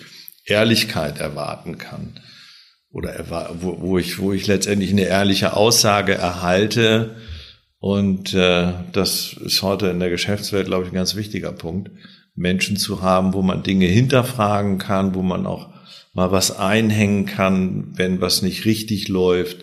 Ehrlichkeit 0.46 1.18
erwarten 1.18 1.76
kann 1.76 2.18
oder 2.90 3.12
wo, 3.60 3.98
ich, 3.98 4.18
wo 4.18 4.32
ich 4.32 4.46
letztendlich 4.46 4.92
eine 4.92 5.04
ehrliche 5.04 5.54
Aussage 5.54 6.14
erhalte. 6.14 7.16
Und 7.84 8.32
äh, 8.32 8.72
das 8.92 9.34
ist 9.34 9.60
heute 9.60 9.88
in 9.88 10.00
der 10.00 10.08
Geschäftswelt, 10.08 10.68
glaube 10.68 10.84
ich, 10.84 10.90
ein 10.90 10.94
ganz 10.94 11.16
wichtiger 11.16 11.52
Punkt, 11.52 11.90
Menschen 12.34 12.78
zu 12.78 13.02
haben, 13.02 13.34
wo 13.34 13.42
man 13.42 13.62
Dinge 13.62 13.84
hinterfragen 13.84 14.78
kann, 14.78 15.14
wo 15.14 15.20
man 15.20 15.44
auch 15.44 15.68
mal 16.14 16.32
was 16.32 16.58
einhängen 16.58 17.26
kann, 17.26 17.92
wenn 17.94 18.22
was 18.22 18.40
nicht 18.40 18.64
richtig 18.64 19.08
läuft, 19.08 19.58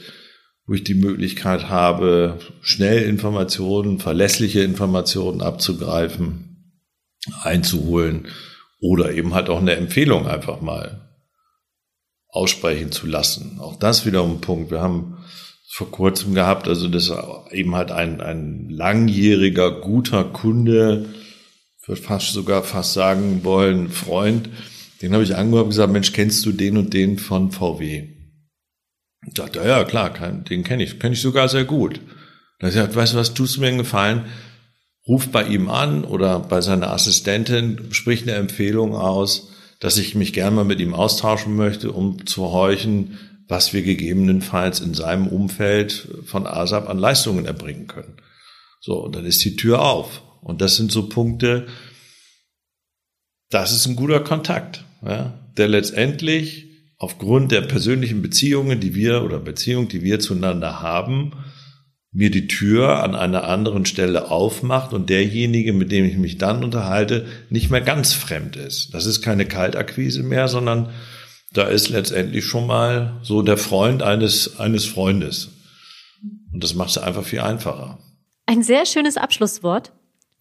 wo 0.68 0.76
ich 0.76 0.84
die 0.84 0.94
Möglichkeit 0.94 1.70
habe, 1.70 2.38
schnell 2.62 3.02
Informationen, 3.10 3.98
verlässliche 3.98 4.62
Informationen 4.62 5.42
abzugreifen, 5.42 6.76
einzuholen 7.42 8.28
oder 8.80 9.14
eben 9.14 9.34
halt 9.34 9.50
auch 9.50 9.62
eine 9.62 9.78
Empfehlung 9.78 10.28
einfach 10.28 10.62
mal 10.62 11.10
aussprechen 12.28 12.92
zu 12.92 13.08
lassen. 13.08 13.58
Auch 13.60 13.78
das 13.78 14.06
wieder 14.06 14.24
ein 14.24 14.42
Punkt. 14.42 14.70
Wir 14.70 14.82
haben 14.82 15.18
vor 15.74 15.90
kurzem 15.90 16.34
gehabt, 16.36 16.68
also 16.68 16.90
das 16.90 17.14
eben 17.52 17.76
halt 17.76 17.92
ein, 17.92 18.20
ein 18.20 18.70
langjähriger, 18.70 19.72
guter 19.72 20.26
Kunde, 20.26 21.06
würde 21.86 22.02
fast 22.02 22.34
sogar 22.34 22.64
fast 22.64 22.94
sagen 22.94 23.46
wollen, 23.46 23.90
Freund, 23.90 24.50
den 25.02 25.14
habe 25.14 25.24
ich 25.24 25.36
angerufen 25.36 25.64
und 25.64 25.70
gesagt, 25.70 25.94
Mensch, 25.94 26.12
kennst 26.12 26.46
du 26.46 26.52
den 26.52 26.76
und 26.76 26.94
den 26.94 27.18
von 27.18 27.52
VW? 27.52 28.10
Ich 29.26 29.34
dachte, 29.34 29.60
ja, 29.66 29.86
klar, 29.86 30.10
den 30.10 30.64
kenne 30.64 30.84
ich, 30.84 31.00
kenne 31.00 31.14
ich 31.14 31.22
sogar 31.22 31.48
sehr 31.48 31.64
gut. 31.64 32.02
Da 32.60 32.68
ich 32.68 32.74
gesagt, 32.74 32.96
weißt 32.96 33.14
du 33.14 33.18
was, 33.18 33.34
tust 33.34 33.56
du 33.56 33.62
mir 33.62 33.68
einen 33.68 33.78
Gefallen? 33.78 34.26
Ruf 35.08 35.30
bei 35.30 35.46
ihm 35.46 35.70
an 35.70 36.04
oder 36.04 36.40
bei 36.40 36.60
seiner 36.60 36.92
Assistentin, 36.92 37.92
sprich 37.92 38.24
eine 38.24 38.34
Empfehlung 38.34 38.94
aus, 38.94 39.52
dass 39.80 39.98
ich 39.98 40.16
mich 40.16 40.34
gerne 40.34 40.58
mal 40.58 40.66
mit 40.66 40.82
ihm 40.82 40.94
austauschen 40.94 41.56
möchte, 41.56 41.94
um 41.94 42.26
zu 42.26 42.52
horchen, 42.52 43.18
was 43.48 43.74
wir 43.74 43.84
gegebenenfalls 43.84 44.80
in 44.80 44.94
seinem 44.94 45.28
Umfeld 45.28 46.08
von 46.26 46.48
ASAP 46.48 46.90
an 46.90 47.00
Leistungen 47.00 47.46
erbringen 47.46 47.88
können. 47.88 48.18
So, 48.80 49.04
und 49.04 49.16
dann 49.16 49.26
ist 49.26 49.44
die 49.44 49.56
Tür 49.56 49.82
auf. 49.82 50.22
Und 50.42 50.62
das 50.62 50.76
sind 50.76 50.92
so 50.92 51.10
Punkte, 51.10 51.68
das 53.50 53.72
ist 53.72 53.86
ein 53.86 53.96
guter 53.96 54.22
Kontakt 54.22 54.86
ja, 55.06 55.34
der 55.58 55.68
letztendlich 55.68 56.68
aufgrund 56.98 57.52
der 57.52 57.62
persönlichen 57.62 58.22
Beziehungen, 58.22 58.80
die 58.80 58.94
wir 58.94 59.24
oder 59.24 59.40
Beziehung, 59.40 59.88
die 59.88 60.04
wir 60.04 60.20
zueinander 60.20 60.82
haben, 60.82 61.32
mir 62.14 62.30
die 62.30 62.48
Tür 62.48 63.04
an 63.04 63.16
einer 63.16 63.46
anderen 63.46 63.86
Stelle 63.86 64.30
aufmacht 64.30 64.94
und 64.94 65.10
derjenige, 65.10 65.74
mit 65.74 65.92
dem 65.92 66.06
ich 66.06 66.18
mich 66.18 66.38
dann 66.38 66.64
unterhalte, 66.64 67.26
nicht 67.50 67.72
mehr 67.72 67.82
ganz 67.82 68.14
fremd 68.14 68.58
ist. 68.58 68.94
Das 68.94 69.06
ist 69.06 69.22
keine 69.22 69.46
Kaltakquise 69.46 70.22
mehr, 70.22 70.48
sondern 70.48 70.90
da 71.54 71.64
ist 71.64 71.90
letztendlich 71.90 72.46
schon 72.46 72.66
mal 72.66 73.20
so 73.24 73.42
der 73.42 73.58
Freund 73.58 74.04
eines, 74.04 74.60
eines 74.60 74.86
Freundes. 74.86 75.50
Und 76.54 76.64
das 76.64 76.74
macht 76.74 76.92
es 76.92 76.98
einfach 76.98 77.24
viel 77.24 77.42
einfacher. 77.42 77.98
Ein 78.46 78.64
sehr 78.64 78.86
schönes 78.86 79.18
Abschlusswort. 79.18 79.92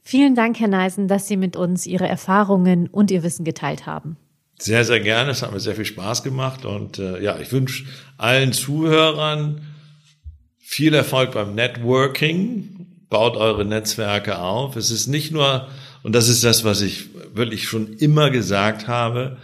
Vielen 0.03 0.35
Dank, 0.35 0.59
Herr 0.59 0.69
Neisen, 0.69 1.09
dass 1.09 1.29
Sie 1.29 1.37
mit 1.37 1.57
uns 1.57 1.87
Ihre 1.87 2.09
Erfahrungen 2.09 2.89
und 2.89 3.11
Ihr 3.11 3.23
Wissen 3.23 3.45
geteilt 3.45 3.87
haben. 3.87 4.17
Sehr, 4.59 4.85
sehr 4.85 5.01
gerne. 5.01 5.31
Es 5.31 5.43
hat 5.43 5.53
mir 5.53 5.61
sehr 5.61 5.75
viel 5.75 5.85
Spaß 5.85 6.23
gemacht. 6.23 6.65
Und 6.65 6.99
äh, 6.99 7.23
ja, 7.23 7.39
ich 7.39 7.53
wünsche 7.53 7.85
allen 8.17 8.53
Zuhörern 8.53 9.63
viel 10.59 10.95
Erfolg 10.95 11.33
beim 11.33 11.55
Networking. 11.55 12.87
Baut 13.09 13.37
eure 13.37 13.65
Netzwerke 13.65 14.39
auf. 14.39 14.77
Es 14.77 14.91
ist 14.91 15.07
nicht 15.07 15.33
nur, 15.33 15.69
und 16.03 16.15
das 16.15 16.29
ist 16.29 16.45
das, 16.45 16.65
was 16.65 16.83
ich 16.83 17.09
wirklich 17.35 17.69
schon 17.69 17.95
immer 17.95 18.31
gesagt 18.31 18.87
habe, 18.87 19.39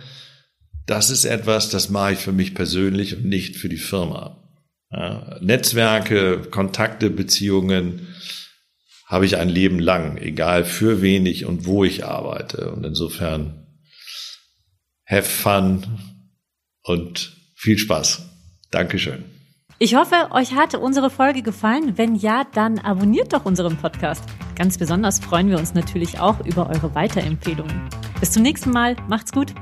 das 0.87 1.11
ist 1.11 1.25
etwas, 1.25 1.69
das 1.69 1.91
mache 1.91 2.13
ich 2.13 2.19
für 2.19 2.33
mich 2.33 2.55
persönlich 2.55 3.17
und 3.17 3.25
nicht 3.25 3.57
für 3.57 3.69
die 3.69 3.77
Firma. 3.77 4.43
Ja, 4.91 5.39
Netzwerke, 5.41 6.43
Kontakte, 6.51 7.11
Beziehungen 7.11 8.07
habe 9.07 9.27
ich 9.27 9.37
ein 9.37 9.49
Leben 9.49 9.79
lang, 9.79 10.17
egal 10.17 10.65
für 10.65 11.03
wen 11.03 11.27
ich 11.27 11.45
und 11.45 11.67
wo 11.67 11.85
ich 11.85 12.05
arbeite. 12.05 12.73
Und 12.73 12.85
insofern 12.85 13.67
have 15.09 15.29
fun 15.29 15.85
und 16.83 17.37
viel 17.55 17.79
Spaß. 17.79 18.23
Dankeschön. 18.71 19.25
Ich 19.79 19.95
hoffe, 19.95 20.31
euch 20.31 20.55
hat 20.55 20.75
unsere 20.75 21.11
Folge 21.11 21.43
gefallen. 21.43 21.99
Wenn 21.99 22.17
ja, 22.17 22.45
dann 22.55 22.79
abonniert 22.79 23.33
doch 23.33 23.45
unseren 23.45 23.77
Podcast. 23.77 24.25
Ganz 24.57 24.79
besonders 24.79 25.21
freuen 25.21 25.51
wir 25.51 25.59
uns 25.59 25.75
natürlich 25.75 26.19
auch 26.19 26.45
über 26.47 26.71
eure 26.71 26.95
Weiterempfehlungen. 26.95 27.83
Bis 28.19 28.33
zum 28.33 28.43
nächsten 28.43 28.71
Mal. 28.71 28.97
Macht's 29.09 29.33
gut. 29.33 29.55